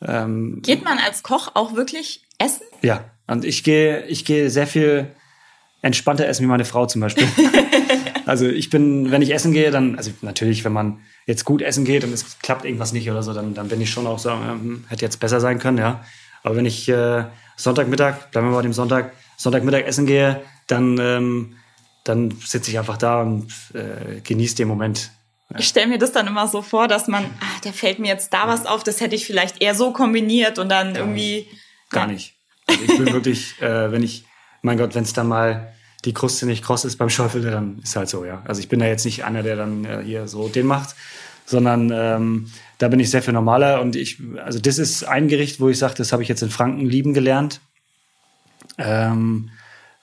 [0.00, 2.62] Ähm, Geht man als Koch auch wirklich essen?
[2.82, 5.08] Ja, und ich gehe, ich gehe sehr viel
[5.82, 7.26] entspannter essen wie meine Frau zum Beispiel.
[8.26, 11.84] also ich bin, wenn ich essen gehe, dann, also natürlich, wenn man jetzt gut essen
[11.84, 14.30] geht und es klappt irgendwas nicht oder so, dann, dann bin ich schon auch so,
[14.30, 16.04] ähm, hätte jetzt besser sein können, ja.
[16.42, 17.24] Aber wenn ich äh,
[17.56, 21.56] Sonntagmittag, bleiben wir mal dem Sonntag, Sonntagmittag essen gehe, dann ähm,
[22.08, 25.10] dann sitze ich einfach da und äh, genieße den Moment.
[25.56, 28.34] Ich stelle mir das dann immer so vor, dass man, ah, da fällt mir jetzt
[28.34, 31.36] da was auf, das hätte ich vielleicht eher so kombiniert und dann gar irgendwie.
[31.36, 31.90] Nicht.
[31.90, 32.34] Gar nicht.
[32.66, 34.24] Also ich bin wirklich, äh, wenn ich,
[34.60, 35.72] mein Gott, wenn es dann mal
[36.04, 38.42] die Kruste nicht kross ist beim Schäufel, dann ist halt so, ja.
[38.44, 40.94] Also ich bin da jetzt nicht einer, der dann äh, hier so den macht,
[41.46, 45.60] sondern ähm, da bin ich sehr viel normaler und ich, also das ist ein Gericht,
[45.60, 47.60] wo ich sage, das habe ich jetzt in Franken lieben gelernt.
[48.76, 49.50] Ähm,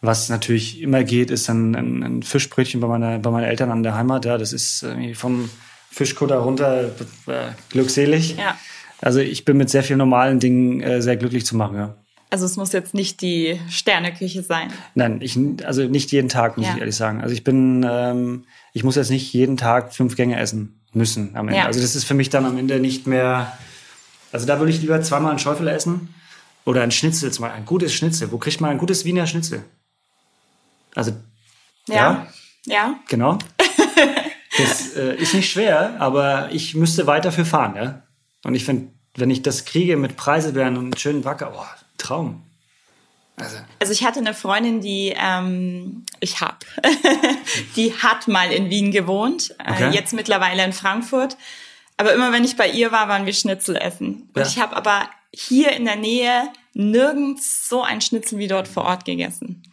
[0.05, 3.83] Was natürlich immer geht, ist ein, ein, ein Fischbrötchen bei, meiner, bei meinen Eltern an
[3.83, 4.25] der Heimat.
[4.25, 5.49] Ja, das ist irgendwie vom
[5.91, 6.85] Fischkutter runter
[7.27, 8.35] äh, glückselig.
[8.37, 8.57] Ja.
[9.01, 11.95] Also ich bin mit sehr vielen normalen Dingen äh, sehr glücklich zu machen, ja.
[12.31, 14.69] Also es muss jetzt nicht die Sterneküche sein.
[14.95, 16.73] Nein, ich, also nicht jeden Tag, muss Ja.
[16.73, 17.21] ich ehrlich sagen.
[17.21, 21.47] Also ich bin, ähm, ich muss jetzt nicht jeden Tag fünf Gänge essen müssen am
[21.47, 21.59] Ende.
[21.61, 21.65] Ja.
[21.67, 23.55] Also das ist für mich dann am Ende nicht mehr,
[24.31, 26.13] also da würde ich lieber zweimal einen Schäufel essen
[26.65, 28.31] oder ein Schnitzel, zum Beispiel ein gutes Schnitzel.
[28.31, 29.63] Wo kriegt man ein gutes Wiener Schnitzel?
[30.95, 31.11] Also,
[31.87, 32.27] Ja.
[32.65, 32.95] Ja.
[33.07, 33.37] genau.
[34.57, 38.03] Das äh, ist nicht schwer, aber ich müsste weit dafür fahren, ja.
[38.45, 42.41] Und ich finde, wenn ich das kriege mit Preiselbeeren und schönen Wacker, boah, Traum.
[43.35, 46.63] Also, Also ich hatte eine Freundin, die ähm, ich hab,
[47.75, 49.89] die hat mal in Wien gewohnt, Okay.
[49.89, 51.35] äh, jetzt mittlerweile in Frankfurt.
[51.97, 54.29] Aber immer wenn ich bei ihr war, waren wir Schnitzel essen.
[54.33, 54.47] Und Ja.
[54.47, 59.03] ich habe aber hier in der Nähe nirgends so ein Schnitzel wie dort vor Ort
[59.03, 59.63] gegessen.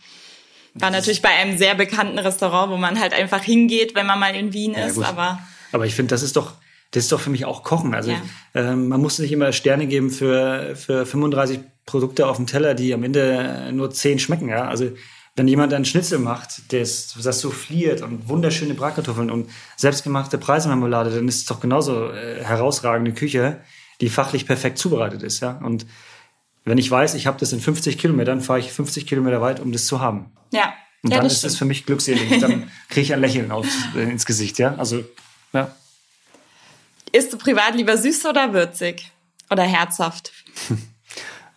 [0.75, 4.35] War natürlich bei einem sehr bekannten Restaurant, wo man halt einfach hingeht, wenn man mal
[4.35, 4.95] in Wien Ja, ist.
[4.97, 5.05] gut.
[5.05, 5.39] aber
[5.73, 6.53] Aber ich finde, das ist doch,
[6.93, 7.95] das ist doch für mich auch Kochen.
[7.95, 8.23] Also Ja.
[8.55, 12.95] ähm, man muss nicht immer Sterne geben für, für 35 Produkte auf dem Teller, die
[12.95, 14.49] am Ende nur 10 schmecken.
[14.49, 14.69] Ja?
[14.69, 14.91] Also
[15.37, 21.27] wenn jemand einen Schnitzel macht, das, das souffliert und wunderschöne Bratkartoffeln und selbstgemachte Preiselmarmelade, dann
[21.29, 23.61] ist es doch genauso äh, herausragende Küche,
[24.01, 25.41] die fachlich perfekt zubereitet ist.
[25.41, 25.59] Ja?
[25.63, 25.87] Und
[26.65, 29.73] wenn ich weiß, ich habe das in 50 Kilometern, fahre ich 50 Kilometer weit, um
[29.73, 30.33] das zu haben.
[30.53, 30.73] ja,
[31.03, 32.39] Und ja dann das ist es für mich glückselig.
[32.41, 34.59] Dann kriege ich ein Lächeln auf, äh, ins Gesicht.
[34.59, 34.77] Ja?
[34.77, 35.05] Also,
[35.53, 35.75] ja.
[37.11, 39.11] Isst du privat lieber süß oder würzig?
[39.51, 40.33] Oder herzhaft?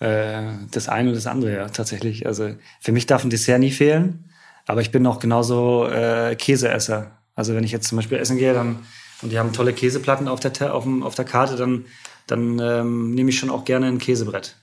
[0.01, 2.27] Äh, das eine und das andere, ja, tatsächlich.
[2.27, 4.29] Also für mich darf ein Dessert nie fehlen,
[4.65, 7.11] aber ich bin auch genauso äh, Käseesser.
[7.33, 8.85] Also wenn ich jetzt zum Beispiel essen gehe, dann
[9.21, 11.85] und die haben tolle Käseplatten auf der auf, dem, auf der Karte, dann
[12.27, 14.55] dann ähm, nehme ich schon auch gerne ein Käsebrett.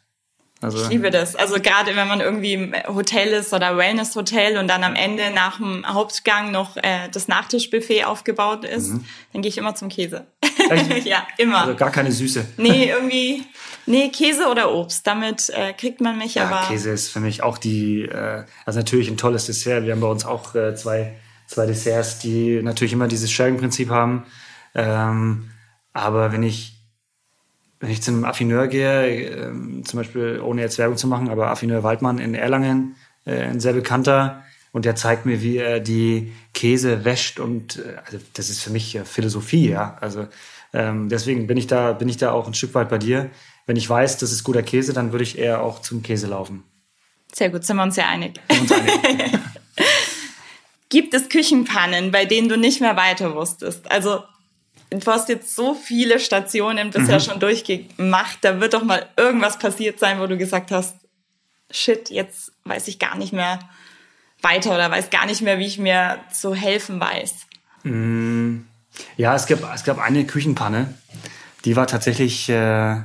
[0.63, 1.35] Also Ich liebe das.
[1.35, 5.57] Also gerade wenn man irgendwie im Hotel ist oder Wellness-Hotel und dann am Ende nach
[5.59, 8.93] dem Hauptgang noch äh, das Nachtischbuffet aufgebaut ist,
[9.33, 10.21] dann gehe ich immer zum Käse.
[10.21, 10.23] Mhm.
[11.05, 11.63] Ja, immer.
[11.63, 12.47] also gar keine Süße.
[12.57, 13.45] nee, irgendwie,
[13.87, 15.07] nee, Käse oder Obst.
[15.07, 16.67] Damit äh, kriegt man mich Ja, aber.
[16.69, 19.85] Käse ist für mich auch die, äh, also natürlich ein tolles Dessert.
[19.85, 21.15] Wir haben bei uns auch äh, zwei,
[21.47, 24.25] zwei Desserts, die natürlich immer dieses Sharing-Prinzip haben.
[24.75, 25.51] Ähm,
[25.93, 26.72] aber wenn ich,
[27.83, 31.51] wenn ich zu einem Affineur gehe, ähm, zum Beispiel, ohne jetzt Werbung zu machen, aber
[31.51, 32.95] Affineur Waldmann in Erlangen,
[33.27, 37.97] äh, ein sehr bekannter, und der zeigt mir, wie er die Käse wäscht und äh,
[38.07, 39.99] also das ist für mich äh, Philosophie, ja.
[40.01, 40.29] Also
[40.73, 43.31] ähm, deswegen bin ich da, bin ich da auch ein Stück weit bei dir.
[43.67, 46.63] Wenn ich weiß, das ist guter Käse, dann würde ich eher auch zum Käse laufen.
[47.35, 48.41] Sehr gut, sind wir uns ja einig.
[48.49, 48.93] Uns einig.
[50.89, 53.91] Gibt es Küchenpannen, bei denen du nicht mehr weiter wusstest?
[53.91, 54.23] Also,
[55.01, 58.39] du hast jetzt so viele Stationen bisher schon durchgemacht.
[58.43, 60.97] Da wird doch mal irgendwas passiert sein, wo du gesagt hast,
[61.71, 63.59] shit, jetzt weiß ich gar nicht mehr
[64.43, 67.35] weiter oder weiß gar nicht mehr, wie ich mir zu helfen weiß.
[69.17, 70.95] Ja, es gab, es gab eine Küchenpanne,
[71.65, 73.01] die war tatsächlich, äh,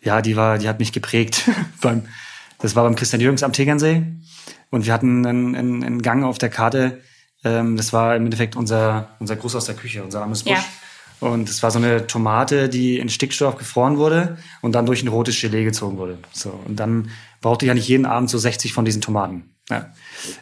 [0.00, 1.48] ja, die war, die hat mich geprägt.
[1.80, 2.08] beim,
[2.58, 4.02] das war beim Christian Jürgens am Tegernsee.
[4.70, 7.02] Und wir hatten einen, einen, einen Gang auf der Karte.
[7.44, 10.52] Ähm, das war im Endeffekt unser, unser Gruß aus der Küche, unser armes Busch.
[10.52, 10.64] Ja.
[11.20, 15.08] Und es war so eine Tomate, die in Stickstoff gefroren wurde und dann durch ein
[15.08, 16.18] rotes Gelee gezogen wurde.
[16.32, 16.50] So.
[16.66, 19.50] Und dann brauchte ich ja nicht jeden Abend so 60 von diesen Tomaten.
[19.68, 19.92] Ja.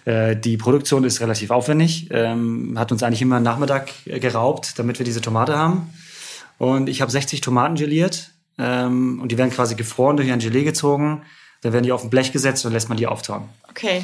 [0.05, 4.79] Äh, die Produktion ist relativ aufwendig, ähm, hat uns eigentlich immer einen Nachmittag äh, geraubt,
[4.79, 5.91] damit wir diese Tomate haben.
[6.59, 10.65] Und ich habe 60 Tomaten geliert ähm, und die werden quasi gefroren, durch ein Gelee
[10.65, 11.23] gezogen.
[11.63, 13.49] Dann werden die auf ein Blech gesetzt und lässt man die auftauen.
[13.69, 14.03] Okay.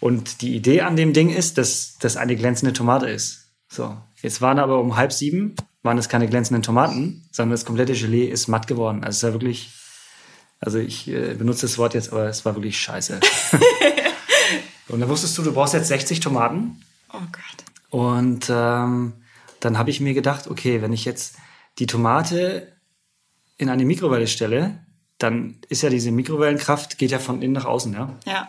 [0.00, 3.52] Und die Idee an dem Ding ist, dass das eine glänzende Tomate ist.
[3.68, 7.92] So, jetzt waren aber um halb sieben, waren es keine glänzenden Tomaten, sondern das komplette
[7.92, 9.04] Gelee ist matt geworden.
[9.04, 9.70] Also es war wirklich,
[10.58, 13.20] also ich äh, benutze das Wort jetzt, aber es war wirklich scheiße.
[14.88, 16.82] und dann wusstest du, du brauchst jetzt 60 Tomaten.
[17.12, 17.64] Oh Gott.
[17.90, 19.12] Und ähm,
[19.60, 21.36] dann habe ich mir gedacht, okay, wenn ich jetzt
[21.78, 22.72] die Tomate
[23.58, 24.78] in eine Mikrowelle stelle,
[25.18, 28.10] dann ist ja diese Mikrowellenkraft, geht ja von innen nach außen, ja.
[28.26, 28.48] Ja.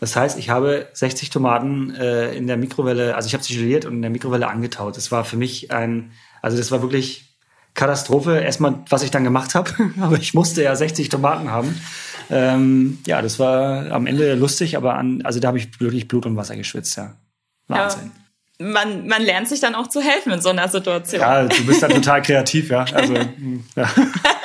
[0.00, 3.84] Das heißt, ich habe 60 Tomaten äh, in der Mikrowelle, also ich habe sie geliert
[3.84, 4.96] und in der Mikrowelle angetaut.
[4.96, 6.12] Das war für mich ein,
[6.44, 7.24] also das war wirklich
[7.72, 8.38] Katastrophe.
[8.38, 11.80] Erstmal, was ich dann gemacht habe, aber ich musste ja 60 Tomaten haben.
[12.30, 16.26] Ähm, ja, das war am Ende lustig, aber an, also da habe ich wirklich Blut
[16.26, 17.14] und Wasser geschwitzt, ja.
[17.68, 18.12] Wahnsinn.
[18.58, 21.20] Man, man lernt sich dann auch zu helfen in so einer Situation.
[21.20, 22.84] Ja, du bist dann total kreativ, ja.
[22.92, 23.90] Also, mh, ja.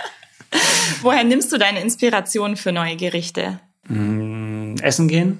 [1.01, 3.59] Woher nimmst du deine Inspiration für neue Gerichte?
[4.81, 5.39] Essen gehen,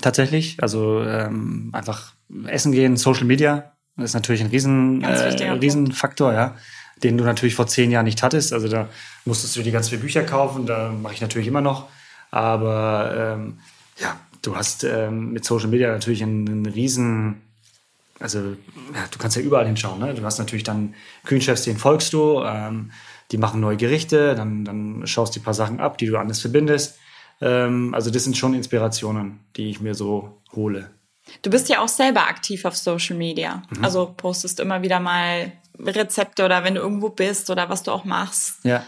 [0.00, 0.56] tatsächlich.
[0.60, 2.14] Also ähm, einfach
[2.46, 6.56] essen gehen, Social Media, das ist natürlich ein riesen, äh, Riesenfaktor, ja,
[7.02, 8.52] den du natürlich vor zehn Jahren nicht hattest.
[8.52, 8.88] Also da
[9.24, 11.88] musstest du dir ganz viele Bücher kaufen, da mache ich natürlich immer noch.
[12.30, 13.58] Aber ähm,
[13.98, 17.42] ja, du hast ähm, mit Social Media natürlich einen, einen riesen,
[18.18, 20.00] also ja, du kannst ja überall hinschauen.
[20.00, 20.14] Ne?
[20.14, 22.90] Du hast natürlich dann Küchenchefs, denen folgst du, ähm,
[23.30, 26.40] die machen neue Gerichte, dann, dann schaust du ein paar Sachen ab, die du anders
[26.40, 26.98] verbindest.
[27.40, 30.90] Ähm, also das sind schon Inspirationen, die ich mir so hole.
[31.42, 33.62] Du bist ja auch selber aktiv auf Social Media.
[33.70, 33.84] Mhm.
[33.84, 38.04] Also postest immer wieder mal Rezepte oder wenn du irgendwo bist oder was du auch
[38.04, 38.64] machst.
[38.64, 38.84] Ja.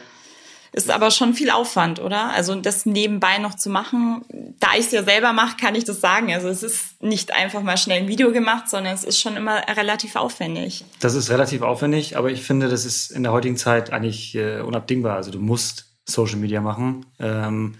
[0.72, 2.30] Ist aber schon viel Aufwand, oder?
[2.32, 4.22] Also das nebenbei noch zu machen.
[4.60, 6.32] Da ich es ja selber mache, kann ich das sagen.
[6.34, 9.62] Also es ist nicht einfach mal schnell ein Video gemacht, sondern es ist schon immer
[9.74, 10.84] relativ aufwendig.
[11.00, 14.60] Das ist relativ aufwendig, aber ich finde, das ist in der heutigen Zeit eigentlich äh,
[14.60, 15.16] unabdingbar.
[15.16, 17.06] Also du musst Social Media machen.
[17.18, 17.76] Ähm,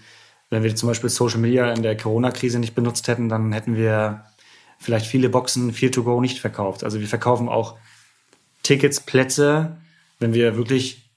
[0.49, 4.25] wenn wir zum Beispiel Social Media in der Corona-Krise nicht benutzt hätten, dann hätten wir
[4.79, 6.83] vielleicht viele Boxen, viel to go nicht verkauft.
[6.83, 7.75] Also wir verkaufen auch
[8.63, 9.77] Tickets, Plätze,
[10.19, 11.09] wenn wir wirklich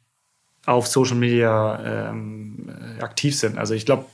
[0.66, 2.70] auf Social Media ähm,
[3.00, 3.58] aktiv sind.
[3.58, 4.06] Also ich glaube,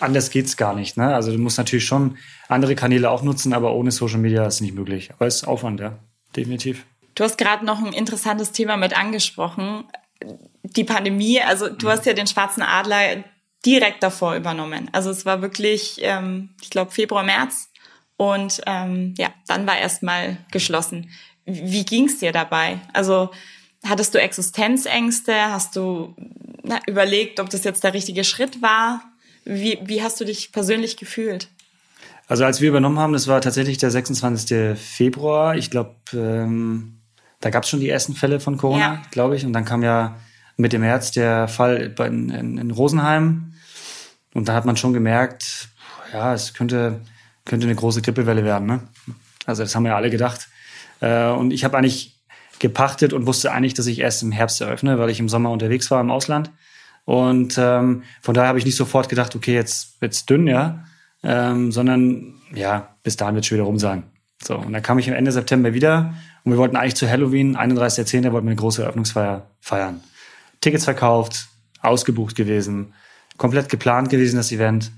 [0.00, 0.96] anders geht's gar nicht.
[0.96, 1.14] Ne?
[1.14, 2.16] Also du musst natürlich schon
[2.48, 5.10] andere Kanäle auch nutzen, aber ohne Social Media ist es nicht möglich.
[5.12, 5.98] Aber es ist Aufwand, ja,
[6.36, 6.84] definitiv.
[7.14, 9.84] Du hast gerade noch ein interessantes Thema mit angesprochen.
[10.62, 13.24] Die Pandemie, also du hast ja den Schwarzen Adler
[13.64, 14.88] direkt davor übernommen.
[14.92, 17.67] Also es war wirklich, ähm, ich glaube, Februar, März.
[18.18, 21.08] Und ähm, ja, dann war erstmal geschlossen.
[21.46, 22.78] Wie ging's dir dabei?
[22.92, 23.30] Also
[23.86, 25.34] hattest du Existenzängste?
[25.34, 26.14] Hast du
[26.62, 29.02] na, überlegt, ob das jetzt der richtige Schritt war?
[29.44, 31.48] Wie, wie hast du dich persönlich gefühlt?
[32.26, 34.78] Also als wir übernommen haben, das war tatsächlich der 26.
[34.78, 35.56] Februar.
[35.56, 36.98] Ich glaube, ähm,
[37.40, 39.02] da gab es schon die ersten Fälle von Corona, ja.
[39.10, 39.46] glaube ich.
[39.46, 40.18] Und dann kam ja
[40.56, 43.54] mit dem März der Fall in, in, in Rosenheim.
[44.34, 45.68] Und da hat man schon gemerkt,
[46.12, 47.00] ja, es könnte,
[47.48, 48.66] könnte eine große Grippewelle werden.
[48.66, 48.80] Ne?
[49.46, 50.48] Also das haben wir ja alle gedacht.
[51.00, 52.16] Äh, und ich habe eigentlich
[52.58, 55.90] gepachtet und wusste eigentlich, dass ich erst im Herbst eröffne, weil ich im Sommer unterwegs
[55.90, 56.50] war im Ausland.
[57.04, 60.84] Und ähm, von daher habe ich nicht sofort gedacht, okay, jetzt wird's dünn, ja,
[61.22, 64.04] ähm, sondern ja, bis dahin wird es schon wieder rum sein.
[64.42, 68.30] So, und dann kam ich Ende September wieder und wir wollten eigentlich zu Halloween, 31.10.,
[68.32, 70.00] wollten wir eine große Eröffnungsfeier feiern.
[70.60, 71.48] Tickets verkauft,
[71.80, 72.92] ausgebucht gewesen,
[73.36, 74.92] komplett geplant gewesen, das Event.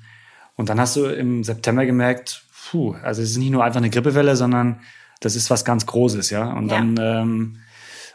[0.61, 3.89] Und dann hast du im September gemerkt, puh, also es ist nicht nur einfach eine
[3.89, 4.81] Grippewelle, sondern
[5.21, 6.53] das ist was ganz Großes, ja.
[6.53, 6.77] Und ja.
[6.77, 7.57] dann, ähm,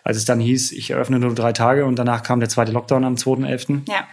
[0.03, 3.03] als es dann hieß, ich eröffne nur drei Tage und danach kam der zweite Lockdown
[3.03, 3.89] am 2.11.
[3.89, 4.08] Ja.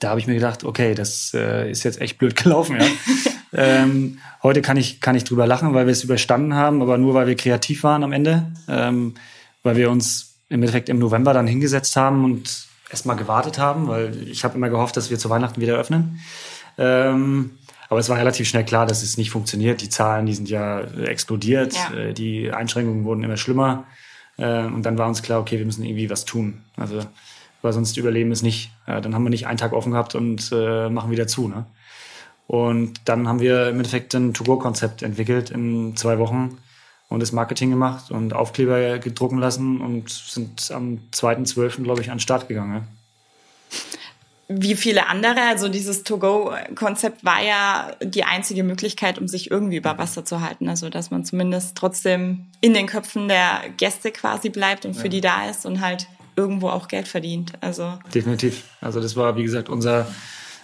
[0.00, 2.86] Da habe ich mir gedacht, okay, das äh, ist jetzt echt blöd gelaufen, ja.
[3.54, 7.14] ähm, heute kann ich, kann ich drüber lachen, weil wir es überstanden haben, aber nur
[7.14, 8.52] weil wir kreativ waren am Ende.
[8.68, 9.14] Ähm,
[9.62, 14.28] weil wir uns im Endeffekt im November dann hingesetzt haben und erstmal gewartet haben, weil
[14.28, 16.20] ich habe immer gehofft, dass wir zu Weihnachten wieder öffnen.
[16.78, 17.58] Ähm,
[17.90, 19.82] aber es war relativ schnell klar, dass es nicht funktioniert.
[19.82, 21.74] Die Zahlen, die sind ja explodiert.
[21.74, 21.98] Ja.
[21.98, 23.84] Äh, die Einschränkungen wurden immer schlimmer.
[24.38, 26.62] Äh, und dann war uns klar, okay, wir müssen irgendwie was tun.
[26.76, 27.00] Also,
[27.62, 28.70] weil sonst überleben es nicht.
[28.86, 31.46] Dann haben wir nicht einen Tag offen gehabt und äh, machen wieder zu.
[31.46, 31.66] Ne?
[32.46, 36.56] Und dann haben wir im Endeffekt ein To-Go-Konzept entwickelt in zwei Wochen
[37.08, 42.16] und das Marketing gemacht und Aufkleber gedrucken lassen und sind am 2.12., glaube ich, an
[42.16, 42.74] den Start gegangen.
[42.76, 42.99] Ja
[44.52, 45.42] wie viele andere.
[45.48, 50.68] Also dieses To-Go-Konzept war ja die einzige Möglichkeit, um sich irgendwie über Wasser zu halten.
[50.68, 55.20] Also dass man zumindest trotzdem in den Köpfen der Gäste quasi bleibt und für die
[55.20, 57.52] da ist und halt irgendwo auch Geld verdient.
[57.60, 58.64] Also definitiv.
[58.80, 60.08] Also das war wie gesagt unser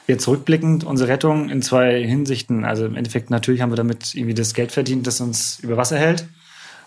[0.09, 2.65] jetzt rückblickend unsere Rettung in zwei Hinsichten.
[2.65, 5.97] Also im Endeffekt natürlich haben wir damit irgendwie das Geld verdient, das uns über Wasser
[5.97, 6.27] hält.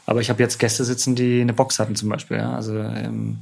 [0.05, 2.37] Aber ich habe jetzt Gäste sitzen, die eine Box hatten zum Beispiel.
[2.37, 2.55] Ja?
[2.55, 3.37] Also ähm,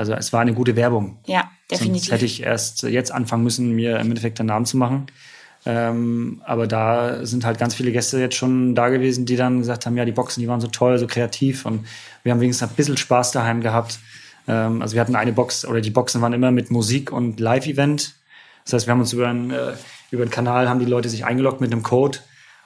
[0.00, 1.18] also es war eine gute Werbung.
[1.26, 2.04] Ja, definitiv.
[2.04, 5.06] Sonst hätte ich erst jetzt anfangen müssen, mir im Endeffekt einen Namen zu machen.
[5.66, 9.84] Ähm, aber da sind halt ganz viele Gäste jetzt schon da gewesen, die dann gesagt
[9.84, 11.86] haben, ja, die Boxen, die waren so toll, so kreativ und
[12.22, 13.98] wir haben wenigstens ein bisschen Spaß daheim gehabt.
[14.48, 18.14] Ähm, also wir hatten eine Box oder die Boxen waren immer mit Musik und Live-Event.
[18.64, 19.74] Das heißt, wir haben uns über einen, äh,
[20.10, 22.20] über einen Kanal, haben die Leute sich eingeloggt mit einem Code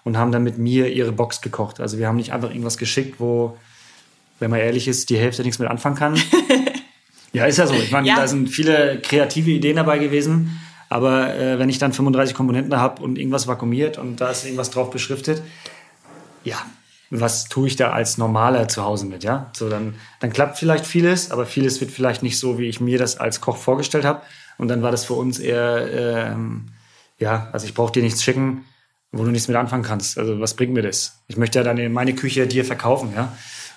[0.04, 1.80] und haben dann mit mir ihre Box gekocht.
[1.80, 3.58] Also wir haben nicht einfach irgendwas geschickt, wo,
[4.38, 6.14] wenn man ehrlich ist, die Hälfte nichts mit anfangen kann.
[7.34, 7.74] Ja, ist ja so.
[7.74, 8.16] Ich meine, ja.
[8.16, 10.58] da sind viele kreative Ideen dabei gewesen.
[10.88, 14.70] Aber äh, wenn ich dann 35 Komponenten habe und irgendwas vakuumiert und da ist irgendwas
[14.70, 15.42] drauf beschriftet,
[16.44, 16.56] ja,
[17.10, 19.50] was tue ich da als normaler zu Hause mit, ja?
[19.54, 22.98] So, dann, dann klappt vielleicht vieles, aber vieles wird vielleicht nicht so, wie ich mir
[22.98, 24.22] das als Koch vorgestellt habe.
[24.56, 26.66] Und dann war das für uns eher, ähm,
[27.18, 28.64] ja, also ich brauche dir nichts schicken,
[29.10, 30.18] wo du nichts mit anfangen kannst.
[30.18, 31.20] Also was bringt mir das?
[31.26, 33.32] Ich möchte ja dann meine Küche dir verkaufen, ja?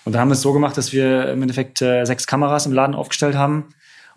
[0.08, 2.72] Und da haben wir es so gemacht, dass wir im Endeffekt äh, sechs Kameras im
[2.72, 3.66] Laden aufgestellt haben.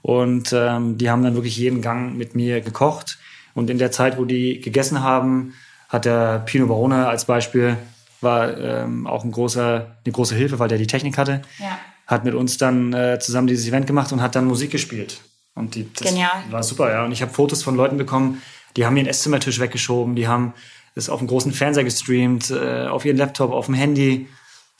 [0.02, 3.18] Und ähm, die haben dann wirklich jeden Gang mit mir gekocht.
[3.54, 5.52] Und in der Zeit, wo die gegessen haben,
[5.88, 7.76] hat der Pino Barone als Beispiel,
[8.20, 11.42] war ähm, auch ein großer, eine große Hilfe, weil der die Technik hatte.
[11.58, 11.76] Ja.
[12.06, 15.20] Hat mit uns dann äh, zusammen dieses Event gemacht und hat dann Musik gespielt.
[15.56, 16.44] Und die, das Genial.
[16.50, 17.04] war super, ja.
[17.04, 18.40] Und ich habe Fotos von Leuten bekommen,
[18.76, 20.54] die haben ihren Esszimmertisch weggeschoben, die haben
[20.94, 24.28] es auf dem großen Fernseher gestreamt, äh, auf ihren Laptop, auf dem Handy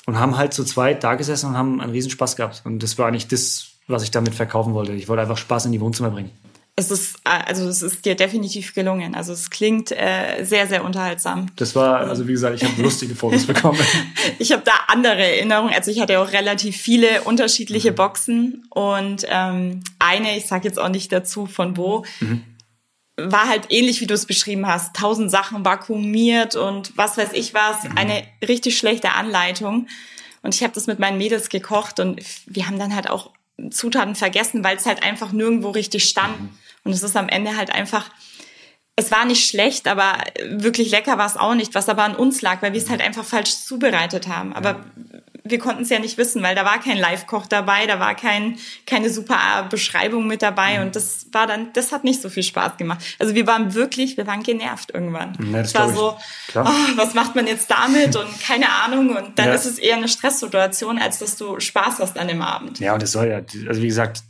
[0.07, 2.63] und haben halt zu zweit da gesessen und haben einen riesen Spaß gehabt.
[2.65, 4.93] Und das war eigentlich das, was ich damit verkaufen wollte.
[4.93, 6.31] Ich wollte einfach Spaß in die Wohnzimmer bringen.
[6.77, 9.15] Es ist, äh, also es ist dir definitiv gelungen.
[9.15, 11.47] Also es klingt äh, sehr, sehr unterhaltsam.
[11.57, 13.79] Das war, also wie gesagt, ich habe lustige Fotos bekommen.
[14.39, 15.75] ich habe da andere Erinnerungen.
[15.75, 17.97] Also ich hatte auch relativ viele unterschiedliche mhm.
[17.97, 22.45] Boxen und ähm, eine, ich sage jetzt auch nicht dazu von wo, mhm.
[23.27, 24.95] War halt ähnlich, wie du es beschrieben hast.
[24.95, 27.85] Tausend Sachen vakuumiert und was weiß ich was.
[27.85, 27.97] Mhm.
[27.99, 29.87] Eine richtig schlechte Anleitung.
[30.43, 33.31] Und ich habe das mit meinen Mädels gekocht und wir haben dann halt auch
[33.71, 36.41] Zutaten vergessen, weil es halt einfach nirgendwo richtig stand.
[36.41, 36.59] Mhm.
[36.85, 38.11] Und es ist am Ende halt einfach,
[38.97, 42.41] es war nicht schlecht, aber wirklich lecker war es auch nicht, was aber an uns
[42.43, 44.53] lag, weil wir es halt einfach falsch zubereitet haben.
[44.55, 44.85] Aber
[45.51, 48.57] wir konnten es ja nicht wissen, weil da war kein Live-Koch dabei, da war kein,
[48.87, 50.87] keine super Beschreibung mit dabei mhm.
[50.87, 53.05] und das war dann, das hat nicht so viel Spaß gemacht.
[53.19, 55.37] Also wir waren wirklich, wir waren genervt irgendwann.
[55.53, 56.17] Ja, es war so,
[56.55, 56.65] oh,
[56.97, 59.55] was macht man jetzt damit und keine Ahnung und dann ja.
[59.55, 62.79] ist es eher eine Stresssituation, als dass du Spaß hast an dem Abend.
[62.81, 64.23] Ja, und es soll ja, also wie gesagt,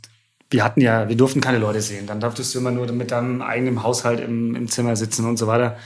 [0.51, 2.05] wir hatten ja, wir durften keine Leute sehen.
[2.05, 5.47] Dann durftest du immer nur mit deinem eigenen Haushalt im, im Zimmer sitzen und so
[5.47, 5.77] weiter.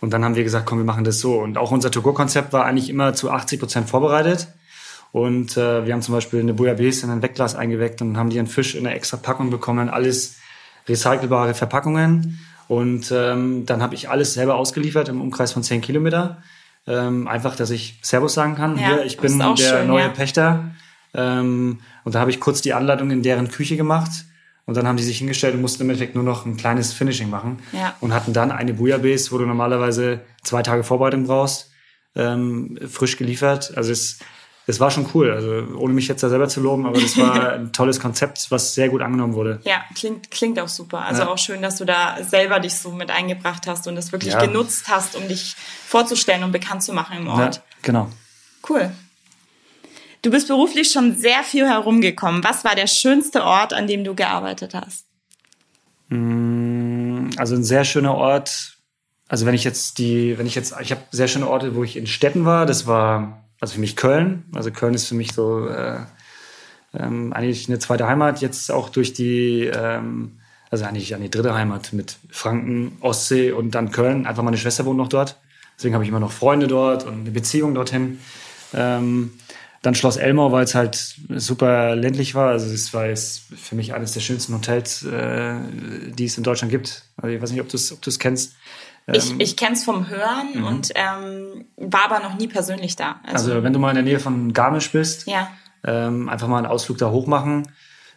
[0.00, 1.38] Und dann haben wir gesagt, komm, wir machen das so.
[1.38, 4.48] Und auch unser To-Go-Konzept war eigentlich immer zu 80 Prozent vorbereitet.
[5.12, 8.38] Und äh, wir haben zum Beispiel eine Bouillabaisse in ein Wegglas eingeweckt und haben die
[8.38, 9.90] einen Fisch in eine extra Packung bekommen.
[9.90, 10.36] Alles
[10.88, 12.40] recycelbare Verpackungen.
[12.66, 16.42] Und ähm, dann habe ich alles selber ausgeliefert im Umkreis von 10 Kilometer.
[16.86, 18.78] Ähm, einfach, dass ich Servus sagen kann.
[18.78, 20.08] Ja, Hier, ich bin der schön, neue ja.
[20.08, 20.70] Pächter.
[21.14, 24.10] Ähm, und da habe ich kurz die Anleitung in deren Küche gemacht.
[24.64, 27.28] Und dann haben die sich hingestellt und mussten im Endeffekt nur noch ein kleines Finishing
[27.28, 27.58] machen.
[27.72, 27.94] Ja.
[28.00, 31.70] Und hatten dann eine Bouillabaisse, wo du normalerweise zwei Tage Vorbereitung brauchst,
[32.14, 33.76] ähm, frisch geliefert.
[33.76, 34.18] Also es,
[34.72, 35.30] es war schon cool.
[35.30, 38.74] Also ohne mich jetzt da selber zu loben, aber das war ein tolles Konzept, was
[38.74, 39.60] sehr gut angenommen wurde.
[39.64, 41.02] Ja, klingt, klingt auch super.
[41.02, 41.28] Also ja.
[41.28, 44.44] auch schön, dass du da selber dich so mit eingebracht hast und das wirklich ja.
[44.44, 45.54] genutzt hast, um dich
[45.86, 47.56] vorzustellen und bekannt zu machen im Ort.
[47.56, 48.08] Ja, genau.
[48.68, 48.90] Cool.
[50.22, 52.42] Du bist beruflich schon sehr viel herumgekommen.
[52.42, 55.04] Was war der schönste Ort, an dem du gearbeitet hast?
[56.08, 58.78] Mm, also ein sehr schöner Ort.
[59.28, 61.96] Also wenn ich jetzt die, wenn ich jetzt, ich habe sehr schöne Orte, wo ich
[61.96, 62.64] in Städten war.
[62.64, 64.42] Das war also für mich Köln.
[64.52, 66.00] Also Köln ist für mich so äh,
[66.98, 68.40] ähm, eigentlich eine zweite Heimat.
[68.40, 70.32] Jetzt auch durch die, ähm,
[70.68, 74.26] also eigentlich eine dritte Heimat mit Franken, Ostsee und dann Köln.
[74.26, 75.38] Einfach meine Schwester wohnt noch dort.
[75.78, 78.18] Deswegen habe ich immer noch Freunde dort und eine Beziehung dorthin.
[78.74, 79.30] Ähm,
[79.80, 82.48] dann Schloss Elmau, weil es halt super ländlich war.
[82.48, 85.54] Also es war jetzt für mich eines der schönsten Hotels, äh,
[86.18, 87.04] die es in Deutschland gibt.
[87.16, 88.56] Also ich weiß nicht, ob du es ob kennst.
[89.06, 90.64] Ich, ähm, ich kenne es vom Hören mhm.
[90.64, 93.20] und ähm, war aber noch nie persönlich da.
[93.24, 95.50] Also, also, wenn du mal in der Nähe von Garmisch bist, ja.
[95.84, 97.68] ähm, einfach mal einen Ausflug da hoch machen.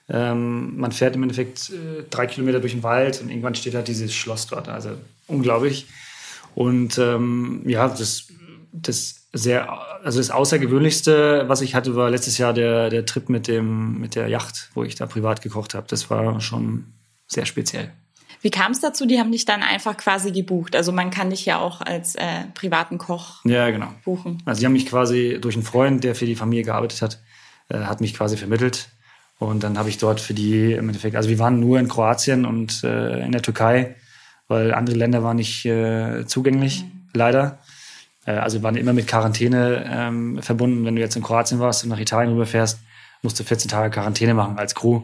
[0.08, 3.82] Ähm, man fährt im Endeffekt äh, drei Kilometer durch den Wald und irgendwann steht da
[3.82, 4.70] dieses Schloss dort.
[4.70, 4.92] Also
[5.28, 5.88] unglaublich.
[6.54, 8.28] Und ähm, ja, das,
[8.72, 9.70] das sehr,
[10.04, 14.16] also das Außergewöhnlichste, was ich hatte, war letztes Jahr der, der Trip mit dem, mit
[14.16, 15.88] der Yacht, wo ich da privat gekocht habe.
[15.90, 16.94] Das war schon
[17.28, 17.92] sehr speziell.
[18.46, 19.08] Wie kam es dazu?
[19.08, 20.76] Die haben dich dann einfach quasi gebucht.
[20.76, 23.88] Also man kann dich ja auch als äh, privaten Koch ja, genau.
[24.04, 24.38] buchen.
[24.46, 27.24] Also die haben mich quasi durch einen Freund, der für die Familie gearbeitet hat,
[27.70, 28.90] äh, hat mich quasi vermittelt.
[29.40, 32.46] Und dann habe ich dort für die im Endeffekt, also wir waren nur in Kroatien
[32.46, 33.96] und äh, in der Türkei,
[34.48, 37.10] weil andere Länder waren nicht äh, zugänglich, mhm.
[37.16, 37.58] leider.
[38.28, 40.86] Äh, also waren immer mit Quarantäne ähm, verbunden.
[40.86, 42.78] Wenn du jetzt in Kroatien warst und nach Italien rüberfährst,
[43.24, 45.02] musst du 14 Tage Quarantäne machen als Crew.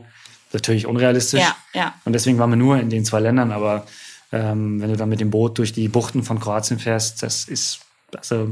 [0.54, 1.42] Natürlich unrealistisch.
[1.42, 1.94] Ja, ja.
[2.06, 3.52] Und deswegen waren wir nur in den zwei Ländern.
[3.52, 3.86] Aber
[4.32, 7.80] ähm, wenn du dann mit dem Boot durch die Buchten von Kroatien fährst, das ist,
[8.16, 8.50] also,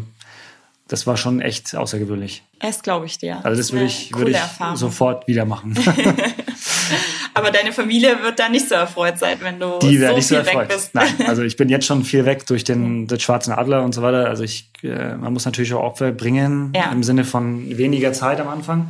[0.88, 2.44] das war schon echt außergewöhnlich.
[2.60, 3.44] Das glaube ich dir.
[3.44, 4.40] Also das würde ich, würde ich
[4.76, 5.78] sofort wieder machen.
[7.34, 10.24] Aber deine Familie wird da nicht so erfreut sein, wenn du Die so nicht viel
[10.24, 10.70] so erfreut.
[10.70, 10.96] weg bist.
[10.96, 14.02] Nein, also ich bin jetzt schon viel weg durch den, den schwarzen Adler und so
[14.02, 14.28] weiter.
[14.28, 16.92] Also ich, äh, man muss natürlich auch Opfer bringen ja.
[16.92, 18.88] im Sinne von weniger Zeit am Anfang.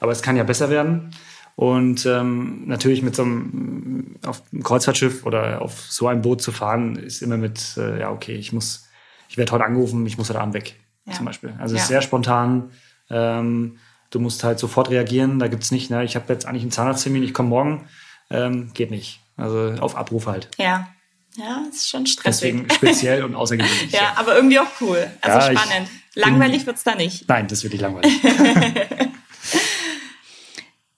[0.00, 1.12] Aber es kann ja besser werden.
[1.56, 6.52] Und ähm, natürlich mit so einem auf einem Kreuzfahrtschiff oder auf so einem Boot zu
[6.52, 8.88] fahren, ist immer mit, äh, ja, okay, ich muss,
[9.28, 10.76] ich werde heute angerufen, ich muss heute Abend weg,
[11.06, 11.14] ja.
[11.14, 11.54] zum Beispiel.
[11.58, 12.70] Also es ist sehr spontan.
[13.08, 13.78] Ähm,
[14.10, 15.38] Du musst halt sofort reagieren.
[15.38, 17.88] Da gibt es nicht, ne, ich habe jetzt eigentlich einen Zahnarzttermin, ich komme morgen.
[18.30, 19.20] Ähm, geht nicht.
[19.36, 20.48] Also auf Abruf halt.
[20.58, 20.88] Ja.
[21.36, 22.54] Ja, ist schon stressig.
[22.54, 23.90] Deswegen speziell und außergewöhnlich.
[23.92, 25.06] ja, ja, aber irgendwie auch cool.
[25.20, 25.88] Also ja, spannend.
[26.14, 27.28] Langweilig wird es da nicht.
[27.28, 28.10] Nein, das wird nicht langweilig.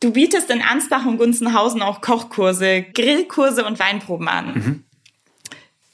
[0.01, 4.55] du bietest in Ansbach und Gunzenhausen auch Kochkurse, Grillkurse und Weinproben an.
[4.55, 4.84] Mhm.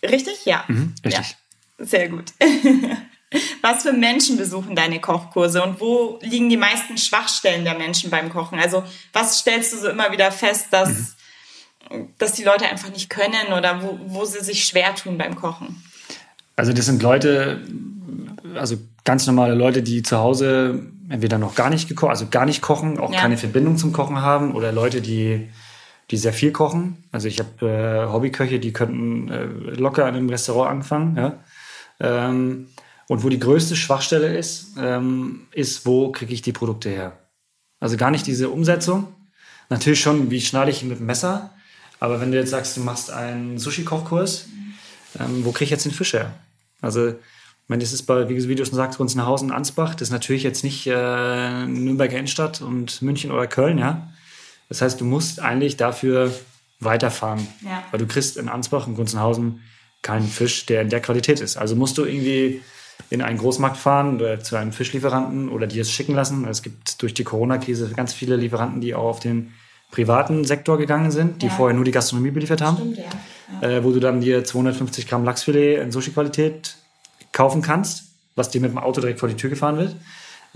[0.03, 0.45] Richtig?
[0.45, 0.65] Ja.
[0.69, 1.37] Mhm, richtig.
[1.79, 1.85] Ja.
[1.87, 2.33] Sehr gut.
[3.63, 8.31] Was für Menschen besuchen deine Kochkurse und wo liegen die meisten Schwachstellen der Menschen beim
[8.31, 8.61] Kochen?
[8.61, 11.17] Also was stellst du so immer wieder fest, dass,
[11.91, 12.11] mhm.
[12.19, 15.83] dass die Leute einfach nicht können oder wo, wo sie sich schwer tun beim Kochen?
[16.55, 17.61] Also das sind Leute,
[18.55, 22.63] also ganz normale Leute, die zu Hause entweder noch gar nicht gekocht, also gar nicht
[22.63, 23.21] kochen, auch ja.
[23.21, 25.49] keine Verbindung zum Kochen haben oder Leute, die
[26.11, 27.03] die sehr viel kochen.
[27.13, 31.17] Also ich habe äh, Hobbyköche, die könnten äh, locker an einem Restaurant anfangen.
[31.17, 31.39] Ja?
[32.01, 32.69] Ähm,
[33.09, 37.19] und wo die größte Schwachstelle ist, ähm, ist, wo kriege ich die Produkte her?
[37.81, 39.09] Also gar nicht diese Umsetzung.
[39.71, 41.51] Natürlich schon, wie schneide ich mit dem Messer.
[42.01, 44.47] Aber wenn du jetzt sagst, du machst einen Sushi-Kochkurs,
[45.21, 46.35] ähm, wo kriege ich jetzt den Fisch her?
[46.81, 47.15] Also,
[47.65, 50.65] ich meine, das ist bei, wie du schon sagst, Gunzenhausen, Ansbach, das ist natürlich jetzt
[50.65, 54.09] nicht äh, Nürnberger Innenstadt und München oder Köln, ja.
[54.69, 56.31] Das heißt, du musst eigentlich dafür
[56.81, 57.47] weiterfahren.
[57.63, 57.83] Ja.
[57.91, 59.63] Weil du kriegst in Ansbach und Gunzenhausen
[60.03, 61.57] keinen Fisch, der in der Qualität ist.
[61.57, 62.61] Also musst du irgendwie
[63.09, 66.47] in einen Großmarkt fahren oder zu einem Fischlieferanten oder dir es schicken lassen.
[66.47, 69.55] Es gibt durch die Corona-Krise ganz viele Lieferanten, die auch auf den
[69.91, 71.53] privaten Sektor gegangen sind, die ja.
[71.53, 72.77] vorher nur die Gastronomie beliefert haben.
[72.77, 73.05] Stimmt, ja.
[73.63, 73.69] Ja.
[73.69, 76.77] Äh, wo du dann dir 250 Gramm Lachsfilet in Sushi-Qualität
[77.35, 78.05] kaufen kannst,
[78.35, 79.95] was dir mit dem Auto direkt vor die Tür gefahren wird.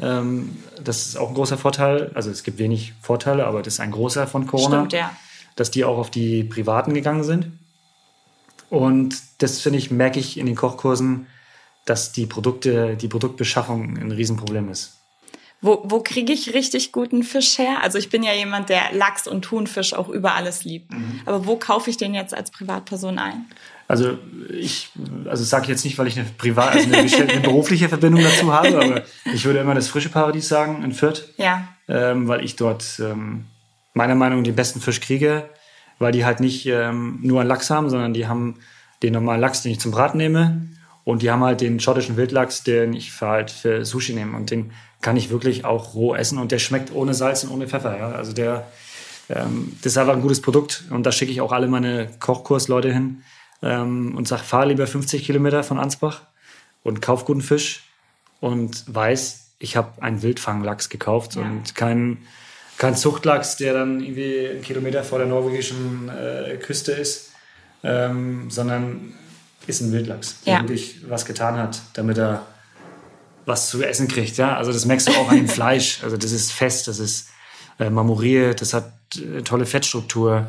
[0.00, 2.10] Ähm, das ist auch ein großer Vorteil.
[2.14, 4.78] Also es gibt wenig Vorteile, aber das ist ein großer von Corona.
[4.78, 5.14] Stimmt, ja.
[5.56, 7.52] Dass die auch auf die Privaten gegangen sind.
[8.70, 11.26] Und das, finde ich, merke ich in den Kochkursen,
[11.84, 14.94] dass die Produkte, die Produktbeschaffung ein Riesenproblem ist.
[15.60, 17.82] Wo, wo kriege ich richtig guten Fisch her?
[17.82, 20.92] Also ich bin ja jemand, der Lachs und Thunfisch auch über alles liebt.
[20.92, 21.22] Mhm.
[21.26, 23.46] Aber wo kaufe ich den jetzt als Privatperson ein?
[23.88, 24.18] Also
[24.50, 24.90] ich,
[25.28, 28.52] also sage ich jetzt nicht, weil ich eine privat, also eine, eine, berufliche Verbindung dazu
[28.52, 31.66] habe, aber ich würde immer das frische Paradies sagen in Fürth, ja.
[31.88, 33.46] ähm, weil ich dort ähm,
[33.94, 35.48] meiner Meinung nach den besten Fisch kriege,
[35.98, 38.56] weil die halt nicht ähm, nur einen Lachs haben, sondern die haben
[39.02, 40.68] den normalen Lachs, den ich zum Braten nehme,
[41.04, 44.50] und die haben halt den schottischen Wildlachs, den ich für halt für Sushi nehme und
[44.50, 47.96] den kann ich wirklich auch roh essen und der schmeckt ohne Salz und ohne Pfeffer.
[47.96, 48.10] Ja?
[48.10, 48.66] Also der,
[49.30, 52.92] ähm, das ist einfach ein gutes Produkt und da schicke ich auch alle meine Kochkursleute
[52.92, 53.22] hin
[53.62, 56.22] ähm, und sage, fahr lieber 50 Kilometer von Ansbach
[56.82, 57.84] und kauf guten Fisch
[58.40, 61.42] und weiß, ich habe einen Wildfanglachs gekauft ja.
[61.42, 62.26] und keinen
[62.78, 67.32] kein Zuchtlachs, der dann irgendwie einen Kilometer vor der norwegischen äh, Küste ist,
[67.82, 69.14] ähm, sondern
[69.66, 70.60] ist ein Wildlachs, der ja.
[70.60, 72.46] wirklich was getan hat, damit er
[73.44, 74.36] was zu essen kriegt.
[74.36, 74.56] Ja?
[74.56, 76.02] Also das merkst du auch an dem Fleisch.
[76.04, 77.28] Also das ist fest, das ist
[77.80, 80.46] äh, marmoriert, das hat äh, tolle Fettstruktur.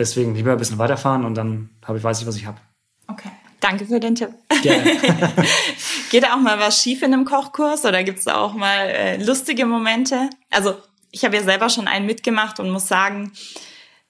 [0.00, 2.58] Deswegen lieber ein bisschen weiterfahren und dann habe ich, weiß ich, was ich habe.
[3.06, 3.30] Okay.
[3.60, 4.30] Danke für den Tipp.
[4.62, 4.96] Gerne.
[6.10, 8.88] Geht da auch mal was schief in einem Kochkurs oder gibt es da auch mal
[8.88, 10.30] äh, lustige Momente?
[10.50, 10.76] Also
[11.10, 13.32] ich habe ja selber schon einen mitgemacht und muss sagen,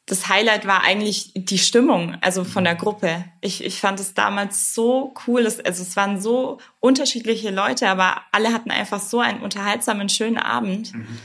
[0.07, 3.25] das Highlight war eigentlich die Stimmung, also von der Gruppe.
[3.41, 5.43] Ich, ich fand es damals so cool.
[5.43, 10.39] Dass, also es waren so unterschiedliche Leute, aber alle hatten einfach so einen unterhaltsamen, schönen
[10.39, 10.95] Abend.
[10.95, 11.19] Mhm.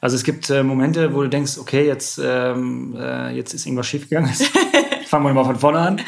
[0.00, 3.88] Also es gibt äh, Momente, wo du denkst, okay, jetzt, ähm, äh, jetzt ist irgendwas
[3.88, 4.30] schiefgegangen.
[5.06, 6.00] Fangen wir mal von vorne an.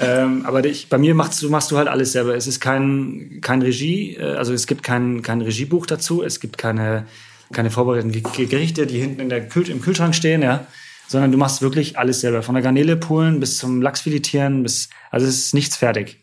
[0.00, 2.34] ähm, aber dich, bei mir machst du, machst du halt alles selber.
[2.34, 6.24] Es ist kein, kein Regie, äh, also es gibt kein, kein Regiebuch dazu.
[6.24, 7.06] Es gibt keine,
[7.52, 8.10] keine vorbereiteten
[8.48, 10.66] Gerichte, die hinten in der Kühl im Kühlschrank stehen, ja.
[11.06, 12.42] Sondern du machst wirklich alles selber.
[12.42, 16.20] Von der Garnele pulen bis zum Lachsfiletieren bis, also es ist nichts fertig.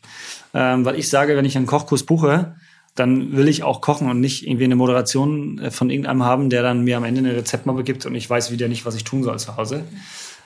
[0.53, 2.55] Ähm, weil ich sage, wenn ich einen Kochkurs buche,
[2.97, 6.63] dann will ich auch kochen und nicht irgendwie eine Moderation äh, von irgendeinem haben, der
[6.63, 9.23] dann mir am Ende eine Rezeptmappe gibt und ich weiß wieder nicht, was ich tun
[9.23, 9.85] soll zu Hause.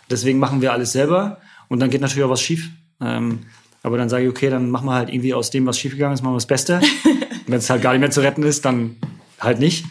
[0.10, 1.38] Deswegen machen wir alles selber
[1.70, 2.70] und dann geht natürlich auch was schief.
[3.00, 3.40] Ähm,
[3.84, 6.22] aber dann sage ich, okay, dann machen wir halt irgendwie aus dem, was schiefgegangen ist,
[6.22, 6.82] machen wir das Beste.
[7.48, 8.98] Wenn es halt gar nicht mehr zu retten ist, dann
[9.40, 9.86] halt nicht.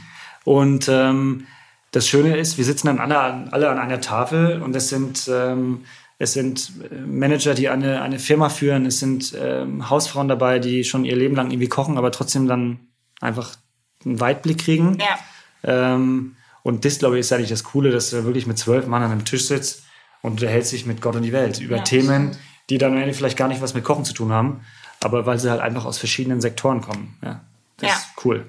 [0.45, 1.47] Und ähm,
[1.91, 5.81] das Schöne ist, wir sitzen dann alle, alle an einer Tafel und es sind ähm,
[6.21, 10.85] es sind äh, Manager, die eine, eine Firma führen, es sind ähm, Hausfrauen dabei, die
[10.85, 12.79] schon ihr Leben lang irgendwie kochen, aber trotzdem dann
[13.23, 13.57] einfach
[14.05, 14.99] einen Weitblick kriegen.
[15.01, 15.95] Ja.
[15.95, 19.03] Ähm, und das, glaube ich, ist eigentlich das Coole, dass du wirklich mit zwölf Mann
[19.03, 19.85] an einem Tisch sitzt
[20.21, 22.37] und du hältst dich mit Gott und die Welt über ja, Themen,
[22.69, 24.61] die dann vielleicht gar nicht was mit Kochen zu tun haben,
[25.03, 27.17] aber weil sie halt einfach aus verschiedenen Sektoren kommen.
[27.25, 27.41] Ja,
[27.79, 27.97] das ja.
[27.97, 28.45] ist cool.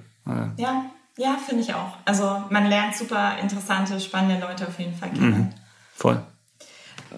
[0.58, 0.86] Ja,
[1.18, 1.98] ja, finde ich auch.
[2.04, 5.30] Also man lernt super interessante, spannende Leute auf jeden Fall kennen.
[5.30, 5.50] Mhm.
[5.94, 6.22] Voll.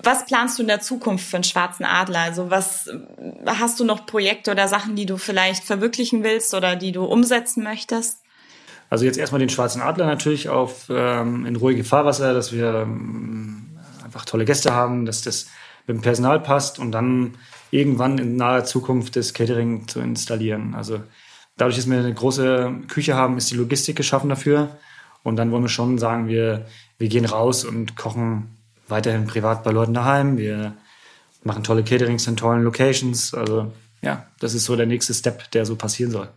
[0.03, 2.19] Was planst du in der Zukunft für einen schwarzen Adler?
[2.19, 2.89] Also was
[3.45, 7.63] hast du noch Projekte oder Sachen, die du vielleicht verwirklichen willst oder die du umsetzen
[7.63, 8.19] möchtest?
[8.89, 13.79] Also jetzt erstmal den schwarzen Adler natürlich auf ähm, in ruhige Fahrwasser, dass wir ähm,
[14.03, 15.47] einfach tolle Gäste haben, dass das
[15.87, 17.37] mit dem Personal passt und dann
[17.71, 20.75] irgendwann in naher Zukunft das Catering zu installieren.
[20.75, 21.01] Also
[21.57, 24.77] dadurch, dass wir eine große Küche haben, ist die Logistik geschaffen dafür.
[25.23, 26.65] Und dann wollen wir schon sagen, wir,
[26.97, 28.57] wir gehen raus und kochen
[28.93, 30.37] weiterhin privat bei Leuten daheim.
[30.37, 30.77] Wir
[31.43, 33.33] machen tolle Caterings in tollen Locations.
[33.33, 36.29] Also ja, das ist so der nächste Step, der so passieren soll.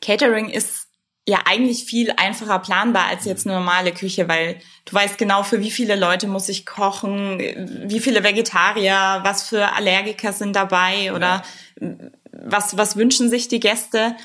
[0.00, 0.86] Catering ist
[1.26, 4.56] ja eigentlich viel einfacher planbar als jetzt eine normale Küche, weil
[4.86, 9.74] du weißt genau, für wie viele Leute muss ich kochen, wie viele Vegetarier, was für
[9.74, 11.42] Allergiker sind dabei oder
[11.80, 11.88] ja.
[12.32, 14.16] was, was wünschen sich die Gäste?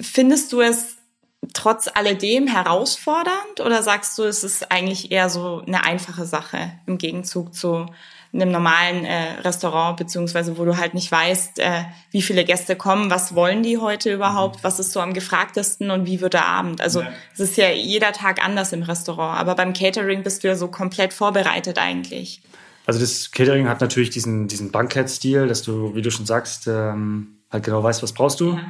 [0.00, 0.99] Findest du es
[1.54, 6.98] trotz alledem herausfordernd oder sagst du, es ist eigentlich eher so eine einfache Sache im
[6.98, 7.86] Gegenzug zu
[8.32, 11.82] einem normalen äh, Restaurant, beziehungsweise wo du halt nicht weißt, äh,
[12.12, 14.64] wie viele Gäste kommen, was wollen die heute überhaupt, mhm.
[14.64, 16.80] was ist so am gefragtesten und wie wird der Abend.
[16.80, 17.08] Also ja.
[17.34, 20.68] es ist ja jeder Tag anders im Restaurant, aber beim Catering bist du ja so
[20.68, 22.40] komplett vorbereitet eigentlich.
[22.86, 27.38] Also das Catering hat natürlich diesen, diesen Bankett-Stil, dass du, wie du schon sagst, ähm,
[27.50, 28.52] halt genau weißt, was brauchst du.
[28.52, 28.60] Ja.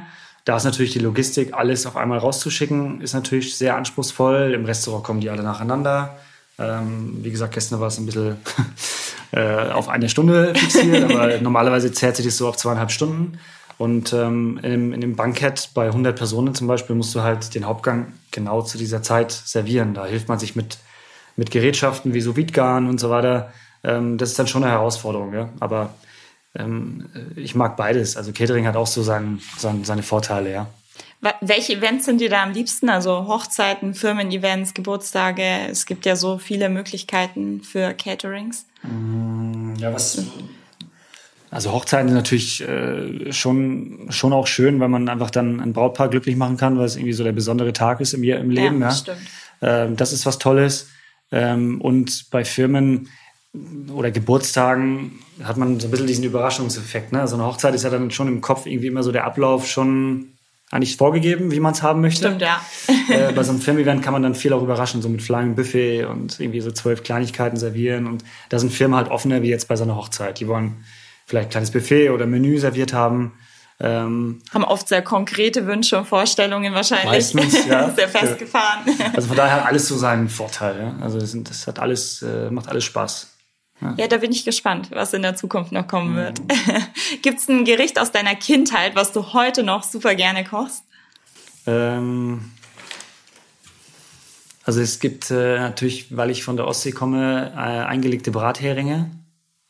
[0.45, 4.53] Da ist natürlich die Logistik, alles auf einmal rauszuschicken, ist natürlich sehr anspruchsvoll.
[4.53, 6.17] Im Restaurant kommen die alle nacheinander.
[6.57, 8.37] Ähm, wie gesagt, gestern war es ein bisschen
[9.31, 13.37] äh, auf eine Stunde fixiert, aber normalerweise zählt sich das so auf zweieinhalb Stunden.
[13.77, 17.65] Und ähm, in, in dem Bankett bei 100 Personen zum Beispiel musst du halt den
[17.65, 19.93] Hauptgang genau zu dieser Zeit servieren.
[19.93, 20.77] Da hilft man sich mit,
[21.35, 23.51] mit Gerätschaften wie so Wiedgarn und so weiter.
[23.83, 25.33] Ähm, das ist dann schon eine Herausforderung.
[25.33, 25.49] Ja?
[25.59, 25.95] Aber
[26.55, 28.17] ähm, ich mag beides.
[28.17, 30.67] Also Catering hat auch so sein, sein, seine Vorteile, ja.
[31.41, 32.89] Welche Events sind dir da am liebsten?
[32.89, 35.67] Also Hochzeiten, Firmen-Events, Geburtstage.
[35.69, 38.65] Es gibt ja so viele Möglichkeiten für Caterings.
[38.81, 40.23] Mm, ja, was.
[41.51, 46.09] Also Hochzeiten sind natürlich äh, schon, schon auch schön, weil man einfach dann ein Brautpaar
[46.09, 48.81] glücklich machen kann, weil es irgendwie so der besondere Tag ist im, im Leben.
[48.81, 48.91] Ja, ja.
[48.91, 49.19] stimmt.
[49.61, 50.89] Ähm, das ist was Tolles.
[51.31, 53.09] Ähm, und bei Firmen
[53.93, 57.11] oder Geburtstagen hat man so ein bisschen diesen Überraschungseffekt.
[57.11, 57.27] Ne?
[57.27, 60.37] So eine Hochzeit ist ja dann schon im Kopf irgendwie immer so der Ablauf schon
[60.71, 62.27] eigentlich vorgegeben, wie man es haben möchte.
[62.27, 62.61] Stimmt, ja.
[63.09, 66.05] äh, bei so einem Filmevent kann man dann viel auch überraschen, so mit Flying Buffet
[66.05, 68.07] und irgendwie so zwölf Kleinigkeiten servieren.
[68.07, 70.39] Und da sind Firmen halt offener wie jetzt bei so einer Hochzeit.
[70.39, 70.85] Die wollen
[71.25, 73.33] vielleicht ein kleines Buffet oder Menü serviert haben.
[73.81, 77.33] Ähm, haben oft sehr konkrete Wünsche und Vorstellungen wahrscheinlich.
[77.33, 77.89] Meistens, ja.
[77.95, 78.85] sehr festgefahren.
[79.13, 80.79] Also von daher hat alles so seinen Vorteil.
[80.79, 80.95] Ja?
[81.03, 83.30] Also das, das hat alles, äh, macht alles Spaß.
[83.81, 84.07] Ja.
[84.07, 86.41] da bin ich gespannt, was in der Zukunft noch kommen wird.
[86.51, 87.21] Mhm.
[87.21, 90.83] Gibt es ein Gericht aus deiner Kindheit, was du heute noch super gerne kochst?
[91.65, 92.51] Ähm,
[94.63, 99.09] also es gibt äh, natürlich, weil ich von der Ostsee komme, äh, eingelegte Bratheringe.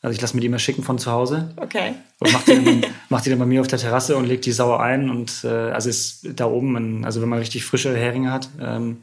[0.02, 1.54] Also ich lasse mir die immer schicken von zu Hause.
[1.56, 1.94] Okay.
[2.18, 4.52] Und mach die, dann, mach die dann bei mir auf der Terrasse und leg die
[4.52, 5.10] sauer ein.
[5.10, 8.98] Und äh, also ist da oben, ein, also wenn man richtig frische Heringe hat, ähm,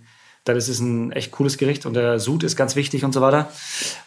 [0.53, 3.51] das ist ein echt cooles Gericht und der Sud ist ganz wichtig und so weiter.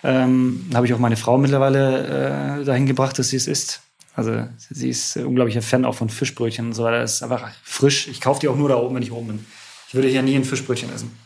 [0.03, 3.81] Ähm, habe ich auch meine Frau mittlerweile äh, dahin gebracht, dass sie es isst.
[4.15, 7.01] Also sie ist unglaublicher Fan auch von Fischbrötchen und so weiter.
[7.01, 8.09] Das ist einfach frisch.
[8.09, 9.47] Ich kaufe die auch nur da oben, wenn ich oben bin.
[9.89, 11.17] Ich würde hier nie ein Fischbrötchen essen.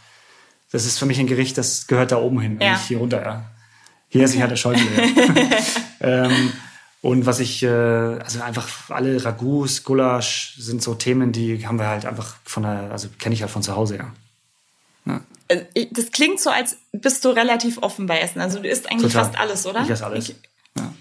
[0.73, 2.73] Das ist für mich ein Gericht, das gehört da oben hin, ja.
[2.73, 3.23] nicht hier runter.
[3.23, 3.51] Ja.
[4.09, 4.87] Hier esse ich halt der Schäufel.
[6.01, 6.53] ähm,
[7.03, 11.87] und was ich, äh, also einfach alle Ragouts, Gulasch sind so Themen, die haben wir
[11.87, 14.13] halt einfach von der, also kenne ich halt von zu Hause, ja.
[15.07, 15.21] Ja.
[15.49, 18.41] Äh, das klingt so, als bist du relativ offen bei Essen.
[18.41, 19.27] Also du isst eigentlich Total.
[19.27, 19.83] fast alles, oder?
[19.83, 20.29] Ich esse alles.
[20.29, 20.37] Ich,
[20.77, 20.93] ja.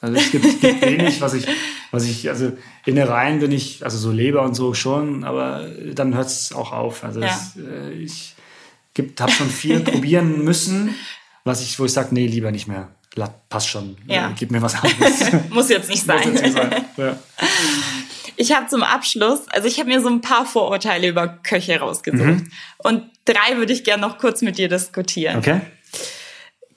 [0.00, 1.46] Also es gibt, gibt wenig, was ich,
[1.90, 2.52] was ich, also
[2.84, 7.02] Innereien bin ich, also so Leber und so schon, aber dann hört es auch auf.
[7.02, 7.28] Also ja.
[7.28, 8.34] das, äh, ich
[9.18, 10.94] habe schon viel probieren müssen,
[11.44, 12.90] was ich, wo ich sage, nee, lieber nicht mehr.
[13.48, 13.96] Passt schon.
[14.06, 14.34] Ja.
[14.38, 15.32] Gib mir was anderes.
[15.50, 16.32] Muss jetzt nicht sein.
[16.32, 16.84] Muss jetzt nicht sein.
[16.98, 17.18] Ja.
[18.36, 22.26] Ich habe zum Abschluss, also ich habe mir so ein paar Vorurteile über Köche rausgesucht.
[22.26, 22.50] Mhm.
[22.78, 25.38] Und drei würde ich gerne noch kurz mit dir diskutieren.
[25.38, 25.60] Okay.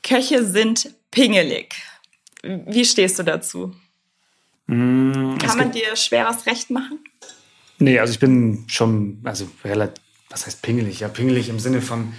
[0.04, 1.76] Köche sind pingelig.
[2.44, 3.76] Wie stehst du dazu?
[4.68, 7.00] Mm, Kann man dir schwer was recht machen?
[7.80, 11.02] Nee, also ich bin schon, also relativ, was heißt pingelig?
[11.02, 12.14] Ja, pingelig im Sinne von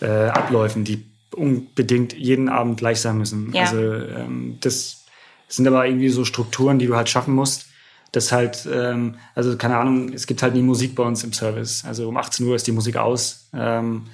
[0.00, 3.52] äh, Abläufen, die unbedingt jeden Abend gleich sein müssen.
[3.52, 3.62] Ja.
[3.62, 5.06] Also ähm, das
[5.48, 7.66] sind aber irgendwie so Strukturen, die du halt schaffen musst
[8.14, 11.84] das halt, ähm, also keine Ahnung, es gibt halt nie Musik bei uns im Service.
[11.84, 13.48] Also um 18 Uhr ist die Musik aus.
[13.52, 14.06] Ähm,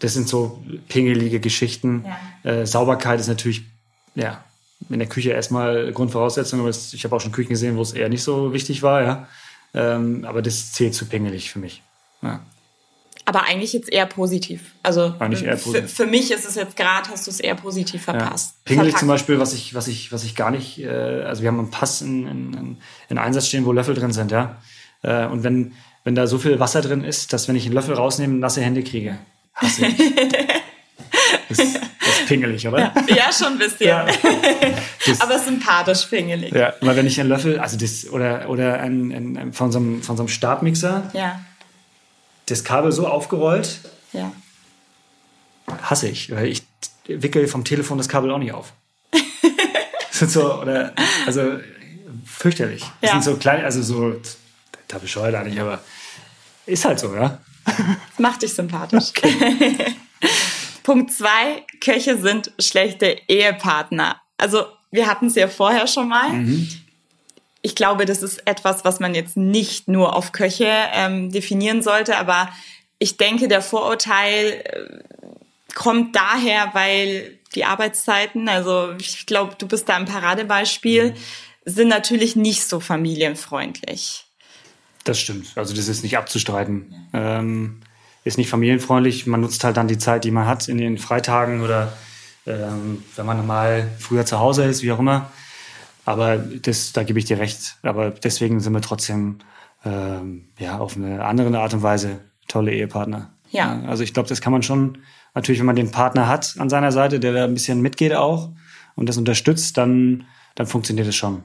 [0.00, 2.04] das sind so pingelige Geschichten.
[2.44, 2.50] Ja.
[2.50, 3.62] Äh, Sauberkeit ist natürlich,
[4.14, 4.44] ja,
[4.88, 8.08] in der Küche erstmal Grundvoraussetzung, aber ich habe auch schon Küchen gesehen, wo es eher
[8.08, 9.28] nicht so wichtig war, ja.
[9.74, 11.82] Ähm, aber das zählt zu pingelig für mich.
[12.22, 12.40] Ja.
[13.30, 14.60] Aber eigentlich jetzt eher positiv.
[14.82, 15.62] Also eher positiv.
[15.62, 18.56] Für, für mich ist es jetzt gerade, hast du es eher positiv verpasst.
[18.56, 18.74] Ja.
[18.74, 21.60] Pingelig zum Beispiel, was ich, was ich, was ich gar nicht, äh, also wir haben
[21.60, 22.76] einen Pass in, in,
[23.08, 24.56] in Einsatz stehen, wo Löffel drin sind, ja.
[25.02, 27.94] Äh, und wenn, wenn da so viel Wasser drin ist, dass wenn ich einen Löffel
[27.94, 29.16] rausnehme, nasse Hände kriege.
[29.54, 29.96] Hasse ich.
[31.50, 32.92] das, das ist pingelig, oder?
[33.06, 33.86] Ja, ja schon ein bisschen.
[33.86, 34.06] Ja.
[35.06, 36.52] Das, Aber sympathisch pingelig.
[36.52, 40.02] Ja, weil wenn ich einen Löffel, also das, oder, oder ein, ein, von, so einem,
[40.02, 41.40] von so einem Stabmixer, ja
[42.50, 43.80] das Kabel so aufgerollt.
[44.12, 44.32] Ja.
[45.82, 46.62] Hasse ich, weil ich
[47.06, 48.72] wickel vom Telefon das Kabel auch nicht auf.
[50.10, 50.92] so, oder,
[51.26, 51.58] also
[52.24, 52.84] fürchterlich.
[53.00, 53.20] Das ja.
[53.20, 54.20] sind so kleine, also so,
[54.88, 55.80] da bescheuert nicht, aber
[56.66, 57.38] ist halt so, ja.
[58.18, 59.12] Macht dich sympathisch.
[59.16, 59.94] Okay.
[60.82, 64.20] Punkt zwei, Köche sind schlechte Ehepartner.
[64.38, 66.30] Also wir hatten es ja vorher schon mal.
[66.30, 66.68] Mhm.
[67.62, 72.16] Ich glaube, das ist etwas, was man jetzt nicht nur auf Köche ähm, definieren sollte,
[72.16, 72.48] aber
[72.98, 79.88] ich denke, der Vorurteil äh, kommt daher, weil die Arbeitszeiten, also ich glaube, du bist
[79.88, 81.16] da ein Paradebeispiel, mhm.
[81.64, 84.26] sind natürlich nicht so familienfreundlich.
[85.04, 85.48] Das stimmt.
[85.56, 87.08] Also das ist nicht abzustreiten.
[87.12, 87.80] Ähm,
[88.24, 89.26] ist nicht familienfreundlich.
[89.26, 91.92] Man nutzt halt dann die Zeit, die man hat in den Freitagen oder
[92.46, 95.30] ähm, wenn man mal früher zu Hause ist, wie auch immer.
[96.10, 97.76] Aber das, da gebe ich dir recht.
[97.82, 99.38] Aber deswegen sind wir trotzdem
[99.84, 103.32] ähm, ja auf eine andere Art und Weise tolle Ehepartner.
[103.50, 103.82] Ja.
[103.86, 104.98] Also ich glaube, das kann man schon
[105.34, 108.50] natürlich, wenn man den Partner hat an seiner Seite, der da ein bisschen mitgeht auch
[108.96, 111.44] und das unterstützt, dann dann funktioniert es schon.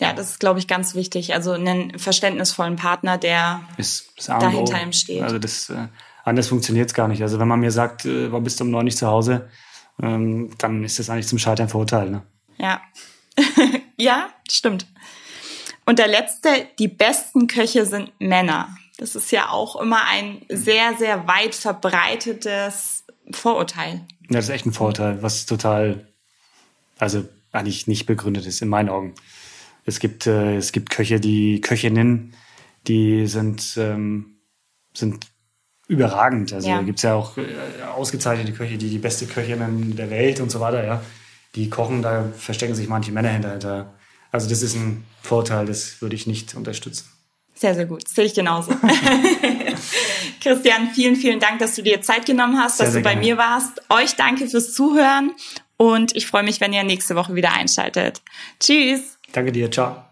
[0.00, 1.34] Ja, das ist, glaube ich, ganz wichtig.
[1.34, 5.22] Also einen verständnisvollen Partner, der ist, ist dahinter ihm steht.
[5.22, 5.86] Also das äh,
[6.24, 7.22] anders funktioniert es gar nicht.
[7.22, 9.48] Also wenn man mir sagt, äh, warum bist du um neun nicht zu Hause,
[10.02, 12.10] ähm, dann ist das eigentlich zum Scheitern verurteilt.
[12.10, 12.22] Ne?
[12.58, 12.82] Ja.
[13.96, 14.86] ja, stimmt.
[15.86, 18.68] Und der letzte, die besten Köche sind Männer.
[18.96, 24.06] Das ist ja auch immer ein sehr, sehr weit verbreitetes Vorurteil.
[24.28, 26.06] Ja, das ist echt ein Vorurteil, was total,
[26.98, 29.14] also eigentlich nicht begründet ist, in meinen Augen.
[29.84, 32.34] Es gibt, äh, es gibt Köche, die Köchinnen,
[32.86, 34.38] die sind, ähm,
[34.94, 35.26] sind
[35.88, 36.52] überragend.
[36.52, 36.80] Also ja.
[36.82, 40.60] gibt es ja auch äh, ausgezeichnete Köche, die die beste Köchinnen der Welt und so
[40.60, 41.02] weiter, ja.
[41.54, 43.94] Die kochen, da verstecken sich manche Männer hinter.
[44.32, 47.08] Also das ist ein Vorteil, das würde ich nicht unterstützen.
[47.54, 48.08] Sehr, sehr gut.
[48.08, 48.72] sehe ich genauso.
[50.40, 53.26] Christian, vielen, vielen Dank, dass du dir Zeit genommen hast, sehr, dass du bei gerne.
[53.26, 53.80] mir warst.
[53.90, 55.32] Euch danke fürs Zuhören
[55.76, 58.22] und ich freue mich, wenn ihr nächste Woche wieder einschaltet.
[58.60, 59.18] Tschüss.
[59.32, 59.70] Danke dir.
[59.70, 60.03] Ciao.